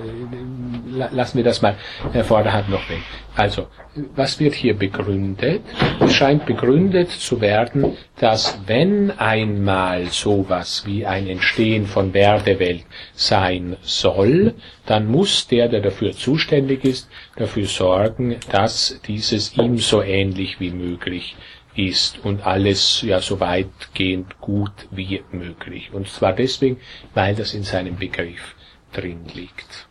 [1.13, 1.77] Lassen wir das mal
[2.25, 3.03] vorderhand noch weg.
[3.37, 3.69] Also,
[4.17, 5.63] was wird hier begründet?
[6.01, 13.77] Es scheint begründet zu werden, dass wenn einmal sowas wie ein Entstehen von Werdewelt sein
[13.83, 14.55] soll,
[14.87, 20.71] dann muss der, der dafür zuständig ist, dafür sorgen, dass dieses ihm so ähnlich wie
[20.71, 21.37] möglich
[21.79, 25.93] ist und alles ja so weitgehend gut wie möglich.
[25.93, 26.81] Und zwar deswegen,
[27.15, 28.57] weil das in seinem Begriff
[28.93, 29.87] drin liegt.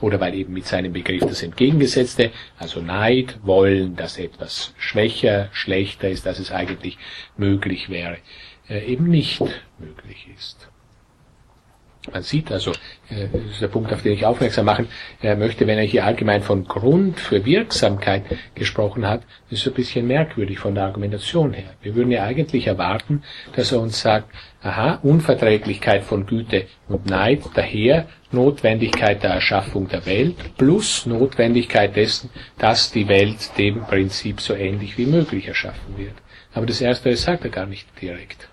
[0.00, 6.10] Oder weil eben mit seinem Begriff das Entgegengesetzte, also Neid, Wollen, dass etwas schwächer, schlechter
[6.10, 6.98] ist, dass es eigentlich
[7.36, 8.18] möglich wäre,
[8.68, 9.40] äh, eben nicht
[9.78, 10.63] möglich ist.
[12.12, 12.72] Man sieht also,
[13.08, 14.88] äh, das ist der Punkt, auf den ich aufmerksam machen
[15.22, 18.24] äh, möchte, wenn er hier allgemein von Grund für Wirksamkeit
[18.54, 21.70] gesprochen hat, das ist ein bisschen merkwürdig von der Argumentation her.
[21.80, 23.22] Wir würden ja eigentlich erwarten,
[23.56, 24.28] dass er uns sagt,
[24.62, 32.28] aha, Unverträglichkeit von Güte und Neid, daher Notwendigkeit der Erschaffung der Welt plus Notwendigkeit dessen,
[32.58, 36.14] dass die Welt dem Prinzip so ähnlich wie möglich erschaffen wird.
[36.52, 38.48] Aber das Erste sagt er gar nicht direkt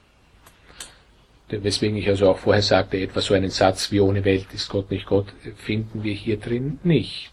[1.51, 4.91] weswegen ich also auch vorher sagte, etwa so einen Satz wie ohne Welt ist Gott
[4.91, 5.27] nicht Gott,
[5.57, 7.31] finden wir hier drin nicht.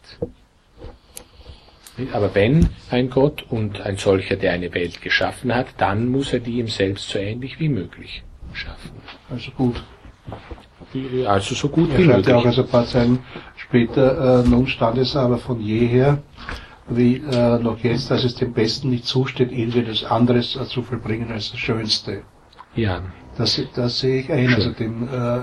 [2.13, 6.41] Aber wenn ein Gott und ein solcher, der eine Welt geschaffen hat, dann muss er
[6.41, 8.93] die ihm selbst so ähnlich wie möglich schaffen.
[9.31, 9.83] Also gut.
[11.27, 12.29] Also so gut er wie möglich.
[12.29, 13.19] Er auch also ein paar Zeilen
[13.57, 16.23] später, äh, nun stand es aber von jeher,
[16.89, 21.31] wie äh, noch jetzt, dass es dem Besten nicht zusteht, irgendetwas anderes äh, zu vollbringen
[21.31, 22.23] als das Schönste.
[22.75, 23.03] Ja.
[23.39, 25.41] Das, das sehe ich ein, also dem, äh,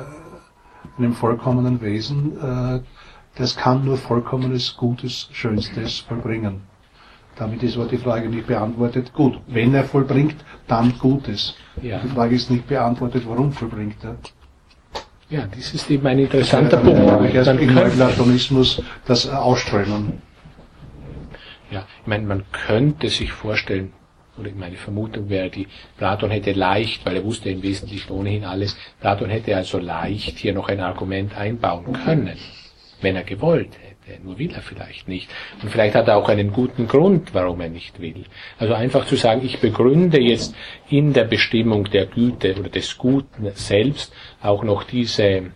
[0.99, 2.81] dem vollkommenen Wesen, äh,
[3.35, 6.61] das kann nur vollkommenes, Gutes, Schönstes vollbringen.
[7.37, 9.13] Damit ist aber die Frage nicht beantwortet.
[9.13, 10.35] Gut, wenn er vollbringt,
[10.67, 11.55] dann Gutes.
[11.81, 11.99] Ja.
[11.99, 14.17] Die Frage ist nicht beantwortet, warum vollbringt er.
[15.29, 16.99] Ja, das ist eben ein interessanter Punkt.
[16.99, 20.21] Ja, erst im Platonismus das Ausströmen.
[21.71, 23.91] Ja, ich meine, man könnte sich vorstellen,
[24.37, 25.67] oder meine Vermutung wäre die,
[25.97, 30.53] Platon hätte leicht, weil er wusste im Wesentlichen ohnehin alles, Platon hätte also leicht hier
[30.53, 32.37] noch ein Argument einbauen können,
[33.01, 33.95] wenn er gewollt hätte.
[34.23, 35.31] Nur will er vielleicht nicht.
[35.63, 38.25] Und vielleicht hat er auch einen guten Grund, warum er nicht will.
[38.59, 40.53] Also einfach zu sagen, ich begründe jetzt
[40.89, 44.13] in der Bestimmung der Güte oder des Guten selbst
[44.43, 45.51] auch noch diese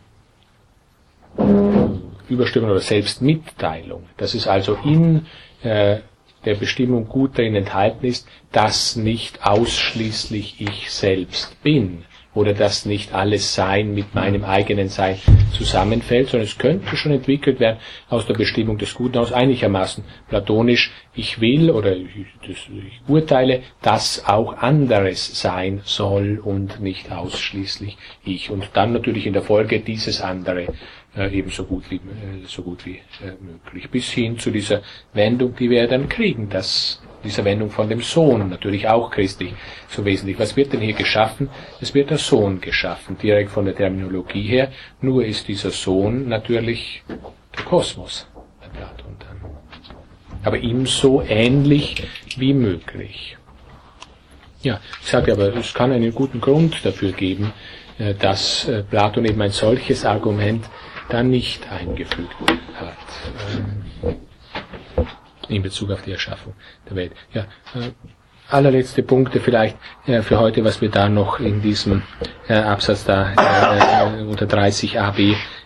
[2.27, 4.05] Überstimmung oder Selbstmitteilung.
[4.17, 5.27] Das ist also in
[5.61, 5.99] äh,
[6.45, 12.03] der Bestimmung gut darin enthalten ist, dass nicht ausschließlich ich selbst bin
[12.35, 15.17] oder dass nicht alles Sein mit meinem eigenen Sein
[15.51, 20.91] zusammenfällt, sondern es könnte schon entwickelt werden aus der Bestimmung des Guten aus einigermaßen platonisch,
[21.15, 22.07] ich will oder ich,
[22.47, 28.51] das, ich urteile, dass auch anderes sein soll und nicht ausschließlich ich.
[28.51, 30.67] Und dann natürlich in der Folge dieses andere
[31.18, 33.89] äh, eben so gut wie, äh, so gut wie äh, möglich.
[33.89, 34.82] Bis hin zu dieser
[35.14, 39.53] Wendung, die wir dann kriegen, dass dieser Wendung von dem Sohn, natürlich auch christlich,
[39.88, 40.38] so wesentlich.
[40.38, 41.49] Was wird denn hier geschaffen?
[41.82, 44.72] Es wird der Sohn geschaffen, direkt von der Terminologie her.
[45.01, 47.03] Nur ist dieser Sohn natürlich
[47.57, 48.28] der Kosmos.
[50.43, 52.03] Aber ihm so ähnlich
[52.38, 53.36] wie möglich.
[54.62, 57.51] Ja, ich sage aber, es kann einen guten Grund dafür geben,
[58.20, 60.64] dass Platon eben ein solches Argument
[61.10, 62.36] dann nicht eingefügt
[62.80, 62.97] hat
[63.57, 64.16] ähm,
[65.47, 66.53] in Bezug auf die Erschaffung
[66.89, 67.12] der Welt.
[67.34, 67.41] Ja,
[67.76, 67.91] äh,
[68.49, 72.03] allerletzte Punkte vielleicht äh, für heute, was wir da noch in diesem
[72.47, 75.20] äh, Absatz da äh, äh unter 30 AB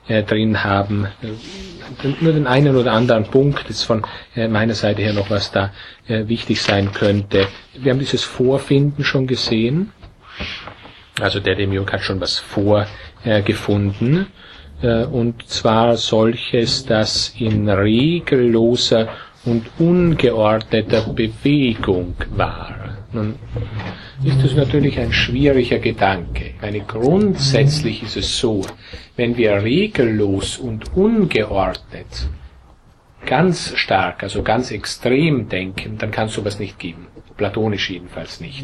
[0.08, 1.08] äh, drin haben.
[1.22, 5.52] Äh, nur den einen oder anderen Punkt jetzt von äh, meiner Seite her noch, was
[5.52, 5.72] da
[6.08, 7.48] äh, wichtig sein könnte.
[7.74, 9.92] Wir haben dieses Vorfinden schon gesehen.
[11.22, 14.28] Also der Demiurg hat schon was vorgefunden.
[14.84, 19.08] Äh, und zwar solches, das in regelloser
[19.46, 22.76] und ungeordneter Bewegung war.
[23.14, 23.36] Nun
[24.24, 26.52] ist das natürlich ein schwieriger Gedanke.
[26.62, 28.62] Eine grundsätzlich ist es so,
[29.16, 32.28] wenn wir regellos und ungeordnet
[33.26, 37.08] ganz stark, also ganz extrem denken, dann kann es sowas nicht geben.
[37.36, 38.64] Platonisch jedenfalls nicht.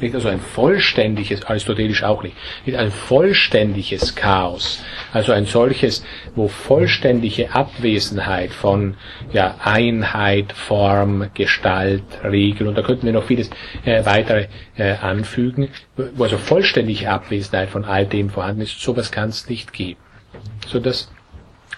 [0.00, 6.04] Nicht also ein vollständiges, aristotelisch auch nicht, nicht ein vollständiges Chaos, also ein solches,
[6.36, 8.94] wo vollständige Abwesenheit von
[9.32, 13.50] ja, Einheit, Form, Gestalt, Regel, und da könnten wir noch vieles
[13.84, 14.46] äh, weitere
[14.76, 19.72] äh, anfügen, wo also vollständige Abwesenheit von all dem vorhanden ist, sowas kann es nicht
[19.72, 19.98] geben.
[20.68, 21.10] So dass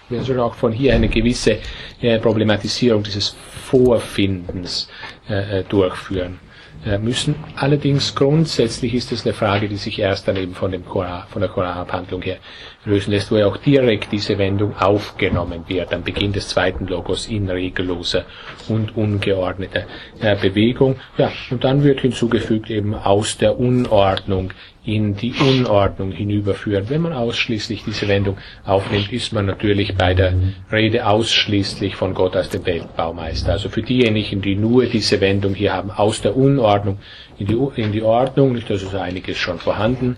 [0.09, 1.59] wir sollen auch von hier eine gewisse
[2.01, 3.35] äh, Problematisierung dieses
[3.65, 4.89] Vorfindens
[5.29, 6.39] äh, äh durchführen
[6.85, 7.35] äh, müssen.
[7.55, 11.41] Allerdings grundsätzlich ist es eine Frage, die sich erst dann eben von, dem Koran, von
[11.41, 12.37] der Koranabhandlung her
[12.85, 17.27] lösen lässt, wo ja auch direkt diese Wendung aufgenommen wird am Beginn des zweiten Logos
[17.27, 18.25] in regelloser
[18.69, 19.85] und ungeordneter
[20.19, 20.97] äh, Bewegung.
[21.17, 24.53] Ja, und dann wird hinzugefügt eben aus der Unordnung
[24.87, 26.89] in die Unordnung hinüberführen.
[26.89, 30.33] Wenn man ausschließlich diese Wendung aufnimmt, ist man natürlich bei der
[30.71, 33.51] Rede ausschließlich von Gott als dem Weltbaumeister.
[33.51, 36.99] Also für diejenigen, die nur diese Wendung hier haben, aus der Unordnung
[37.37, 40.15] in die, in die Ordnung, nicht, also so einiges schon vorhanden,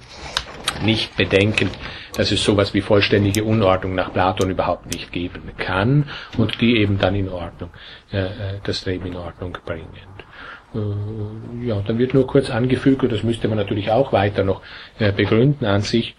[0.83, 1.71] nicht bedenken,
[2.15, 6.05] dass es sowas wie vollständige Unordnung nach Platon überhaupt nicht geben kann
[6.37, 7.71] und die eben dann in Ordnung,
[8.11, 8.29] äh, äh
[8.63, 10.08] das Leben in Ordnung bringen.
[10.73, 14.61] Äh, ja, dann wird nur kurz angefügt, und das müsste man natürlich auch weiter noch
[14.99, 16.15] äh, begründen an sich,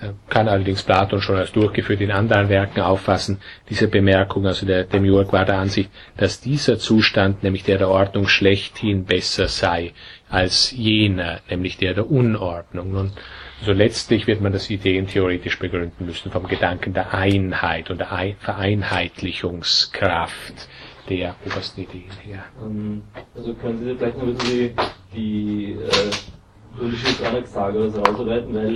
[0.00, 4.84] äh, kann allerdings Platon schon als durchgeführt in anderen Werken auffassen, diese Bemerkung, also der
[4.84, 9.92] Demiurg war der Ansicht, dass dieser Zustand, nämlich der der Ordnung schlechthin besser sei
[10.28, 12.94] als jener, nämlich der der Unordnung.
[12.94, 13.14] Und
[13.58, 20.68] also letztlich wird man das ideentheoretisch begründen müssen vom Gedanken der Einheit und der Vereinheitlichungskraft
[21.10, 22.44] der obersten Ideen her.
[22.62, 23.02] Ähm,
[23.34, 24.76] also können Sie vielleicht noch ein bisschen
[25.12, 28.74] die, die äh, Unterschied Anaxagoras rausarbeiten, weil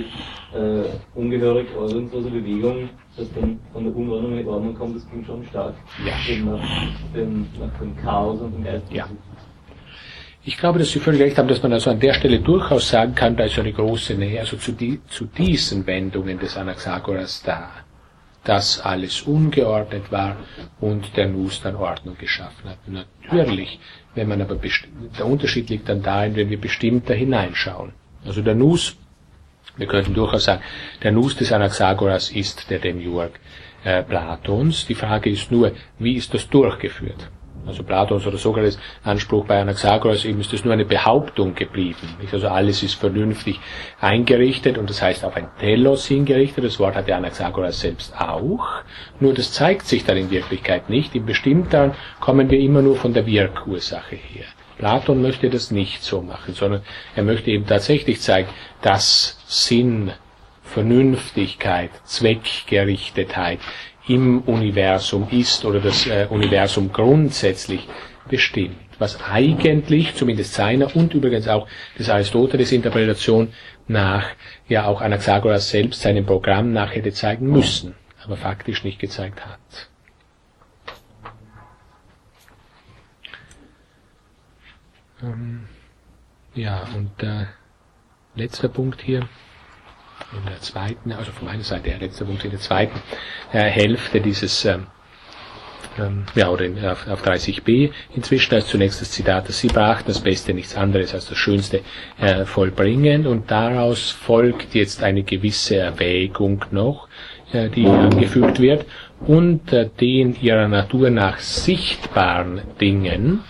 [0.53, 5.25] äh, ungehörig ordnungslose Bewegung, dass dann von der Unordnung in die Ordnung kommt, das klingt
[5.25, 5.73] schon stark.
[6.05, 6.13] Ja.
[6.43, 8.91] Nach dem, nach dem Chaos und dem Geist.
[8.91, 9.07] Ja.
[10.43, 13.15] Ich glaube, dass Sie völlig recht haben, dass man also an der Stelle durchaus sagen
[13.15, 17.71] kann, da ist eine große Nähe, also zu, die, zu diesen Wendungen des Anaxagoras da,
[18.45, 20.37] dass alles ungeordnet war
[20.79, 22.77] und der Nus dann Ordnung geschaffen hat.
[22.87, 23.79] Natürlich,
[24.13, 24.55] wenn man aber,
[25.17, 27.91] der Unterschied liegt dann darin, wenn wir bestimmter hineinschauen.
[28.23, 28.95] Also der Nus,
[29.77, 30.61] wir könnten durchaus sagen,
[31.03, 33.39] der Nus des Anaxagoras ist der Demiurg
[33.83, 34.85] äh, Platons.
[34.85, 37.29] Die Frage ist nur, wie ist das durchgeführt?
[37.67, 42.15] Also Platons oder Sokrates Anspruch bei Anaxagoras eben ist das nur eine Behauptung geblieben.
[42.21, 42.33] Nicht?
[42.33, 43.59] Also alles ist vernünftig
[43.99, 46.63] eingerichtet und das heißt auf ein Telos hingerichtet.
[46.63, 48.67] Das Wort hat der Anaxagoras selbst auch.
[49.19, 51.15] Nur das zeigt sich dann in Wirklichkeit nicht.
[51.15, 54.45] Im Bestimmten kommen wir immer nur von der Wirkursache her.
[54.77, 56.81] Platon möchte das nicht so machen, sondern
[57.15, 58.49] er möchte eben tatsächlich zeigen,
[58.81, 60.11] dass Sinn,
[60.63, 63.59] Vernünftigkeit, Zweckgerichtetheit
[64.07, 67.87] im Universum ist oder das äh, Universum grundsätzlich
[68.29, 68.75] bestimmt.
[68.97, 71.67] Was eigentlich, zumindest seiner und übrigens auch
[71.99, 73.51] des Aristoteles Interpretation
[73.87, 74.27] nach,
[74.69, 79.89] ja auch Anaxagoras selbst seinem Programm nach hätte zeigen müssen, aber faktisch nicht gezeigt hat.
[85.21, 85.67] Ähm,
[86.53, 87.45] ja, und äh,
[88.35, 89.27] letzter Punkt hier
[90.33, 92.99] in der zweiten, also von meiner Seite der letzte Punkt, in der zweiten
[93.51, 94.87] äh, Hälfte dieses, ähm,
[95.97, 100.07] ähm, ja, oder in, auf, auf 30b inzwischen als zunächst das Zitat, dass sie brachten
[100.07, 101.81] das Beste nichts anderes als das Schönste
[102.19, 103.27] äh, vollbringen.
[103.27, 107.07] Und daraus folgt jetzt eine gewisse Erwägung noch,
[107.53, 108.85] äh, die angefügt wird,
[109.25, 113.41] unter den ihrer Natur nach sichtbaren Dingen,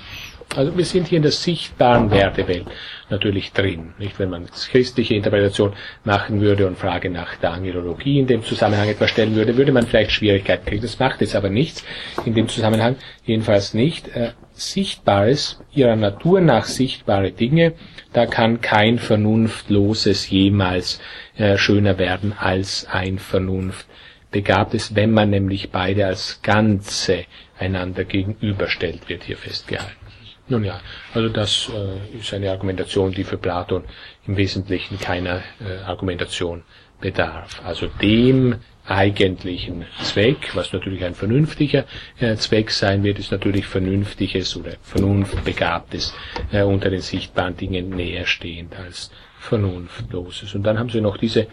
[0.58, 2.66] also wir sind hier in der sichtbaren Wertewelt
[3.10, 3.94] natürlich drin.
[4.00, 8.90] Nicht, wenn man christliche Interpretation machen würde und Frage nach der Angelologie in dem Zusammenhang
[8.90, 10.82] etwas stellen würde, würde man vielleicht Schwierigkeiten kriegen.
[10.82, 11.84] Das macht jetzt aber nichts
[12.26, 12.96] in dem Zusammenhang,
[13.26, 14.08] jedenfalls nicht.
[14.16, 17.74] Äh, Sichtbares, ihrer Natur nach sichtbare Dinge,
[18.14, 21.02] da kann kein Vernunftloses jemals
[21.36, 27.26] äh, schöner werden als ein Vernunftbegabtes, wenn man nämlich beide als Ganze
[27.60, 30.05] einander gegenüberstellt, wird hier festgehalten.
[30.48, 30.80] Nun ja,
[31.14, 33.84] also das äh, ist eine Argumentation, die für Platon
[34.28, 36.64] im Wesentlichen keiner äh, Argumentation
[37.02, 37.62] bedarf.
[37.66, 41.86] Also dem eigentlichen Zweck, was natürlich ein vernünftiger
[42.20, 46.14] äh, Zweck sein wird, ist natürlich vernünftiges oder vernunftbegabtes
[46.52, 50.54] äh, unter den sichtbaren Dingen näher stehend als vernunftloses.
[50.54, 51.48] Und dann haben Sie noch diese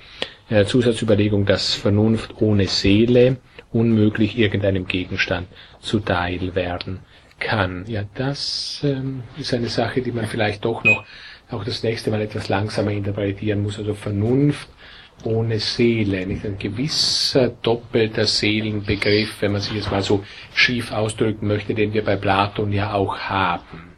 [0.51, 3.38] äh, Zusatzüberlegung, dass Vernunft ohne Seele
[3.72, 5.49] unmöglich irgendeinem Gegenstand
[5.80, 7.01] zuteil werden
[7.43, 7.84] kann.
[7.86, 11.05] Ja, das ähm, ist eine Sache, die man vielleicht doch noch
[11.51, 13.78] auch das nächste Mal etwas langsamer interpretieren muss.
[13.78, 14.68] Also Vernunft
[15.24, 16.26] ohne Seele.
[16.26, 20.24] Nicht ein gewisser doppelter Seelenbegriff, wenn man sich es mal so
[20.55, 23.93] schief ausdrücken möchte, den wir bei Platon ja auch haben.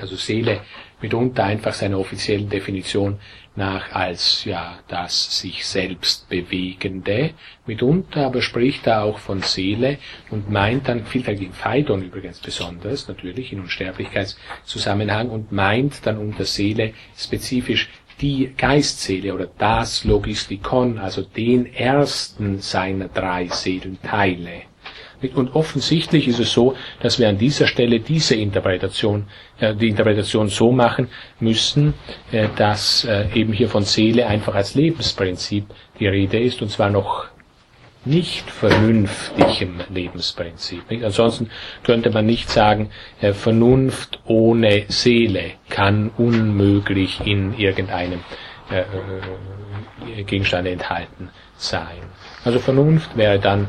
[0.00, 0.60] Also Seele
[1.00, 3.18] mitunter einfach seiner offiziellen Definition
[3.56, 7.30] nach als ja das sich selbst bewegende.
[7.66, 9.98] Mitunter aber spricht er auch von Seele
[10.30, 16.44] und meint dann, vielfältig in Phaidon übrigens besonders, natürlich in Unsterblichkeitszusammenhang, und meint dann unter
[16.44, 17.88] Seele spezifisch
[18.20, 24.69] die Geistseele oder das Logistikon, also den ersten seiner drei Seelenteile.
[25.34, 29.26] Und offensichtlich ist es so, dass wir an dieser Stelle diese Interpretation,
[29.58, 31.08] äh, die Interpretation so machen
[31.40, 31.94] müssen,
[32.32, 35.66] äh, dass äh, eben hier von Seele einfach als Lebensprinzip
[35.98, 37.26] die Rede ist, und zwar noch
[38.06, 40.84] nicht vernünftigem Lebensprinzip.
[41.04, 41.50] Ansonsten
[41.82, 42.88] könnte man nicht sagen,
[43.20, 48.20] Vernunft ohne Seele kann unmöglich in irgendeinem
[50.26, 51.98] Gegenstand enthalten sein.
[52.42, 53.68] Also Vernunft wäre dann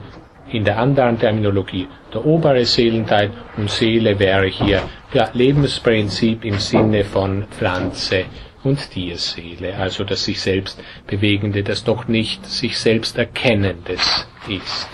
[0.54, 4.82] in der anderen Terminologie der obere Seelenteil und Seele wäre hier
[5.14, 8.26] ja, Lebensprinzip im Sinne von Pflanze
[8.64, 14.90] und Tierseele, also das sich selbst bewegende, das noch nicht sich selbst erkennendes ist.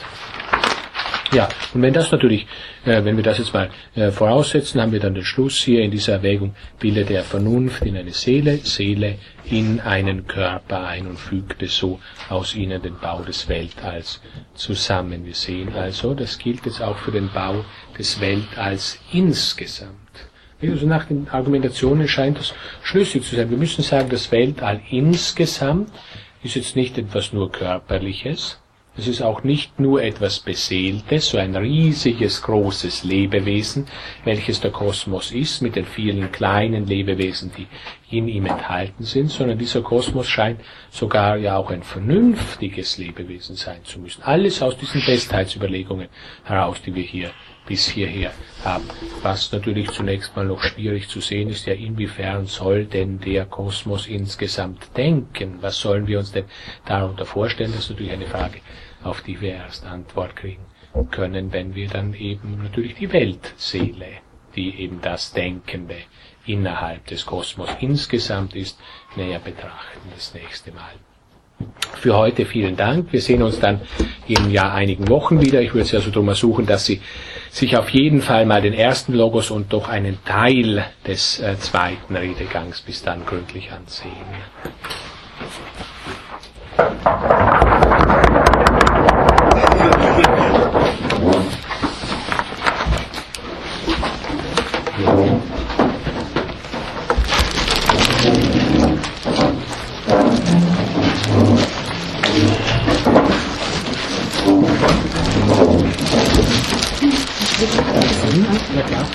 [1.33, 2.47] Ja, und wenn das natürlich,
[2.85, 5.91] äh, wenn wir das jetzt mal äh, voraussetzen, haben wir dann den Schluss hier in
[5.91, 11.61] dieser Erwägung, bildet der Vernunft in eine Seele, Seele in einen Körper ein und fügt
[11.61, 11.99] es so
[12.29, 14.21] aus ihnen den Bau des Weltalls
[14.53, 15.25] zusammen.
[15.25, 17.65] Wir sehen also, das gilt jetzt auch für den Bau
[17.97, 19.91] des Weltalls insgesamt.
[20.61, 23.49] Also nach den Argumentationen scheint das schlüssig zu sein.
[23.49, 25.91] Wir müssen sagen, das Weltall insgesamt
[26.41, 28.59] ist jetzt nicht etwas nur Körperliches,
[28.97, 33.87] es ist auch nicht nur etwas Beseeltes, so ein riesiges, großes Lebewesen,
[34.23, 37.67] welches der Kosmos ist, mit den vielen kleinen Lebewesen, die
[38.09, 43.83] in ihm enthalten sind, sondern dieser Kosmos scheint sogar ja auch ein vernünftiges Lebewesen sein
[43.83, 44.23] zu müssen.
[44.23, 46.07] Alles aus diesen Bestheitsüberlegungen
[46.43, 47.31] heraus, die wir hier
[47.67, 48.31] bis hierher
[48.63, 48.85] haben.
[49.21, 54.07] Was natürlich zunächst mal noch schwierig zu sehen ist, ja, inwiefern soll denn der Kosmos
[54.07, 55.57] insgesamt denken?
[55.61, 56.45] Was sollen wir uns denn
[56.85, 57.71] darunter vorstellen?
[57.73, 58.61] Das ist natürlich eine Frage,
[59.03, 60.65] auf die wir erst Antwort kriegen
[61.11, 64.07] können, wenn wir dann eben natürlich die Weltseele,
[64.55, 65.97] die eben das Denkende
[66.45, 68.79] innerhalb des Kosmos insgesamt ist,
[69.15, 70.93] näher betrachten das nächste Mal.
[71.95, 73.11] Für heute vielen Dank.
[73.11, 73.81] Wir sehen uns dann
[74.27, 75.61] in ja einigen Wochen wieder.
[75.61, 77.01] Ich würde Sie also darum ersuchen, dass Sie
[77.49, 82.15] sich auf jeden Fall mal den ersten Logos und doch einen Teil des äh, zweiten
[82.15, 84.11] Redegangs bis dann gründlich ansehen.
[108.77, 109.05] Ja, klar.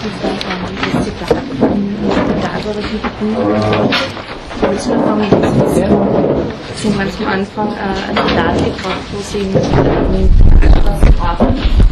[6.77, 9.51] Sie haben ganz am Anfang äh, ein Zitat gebracht, wo Sie
[10.67, 11.92] etwas brauchen.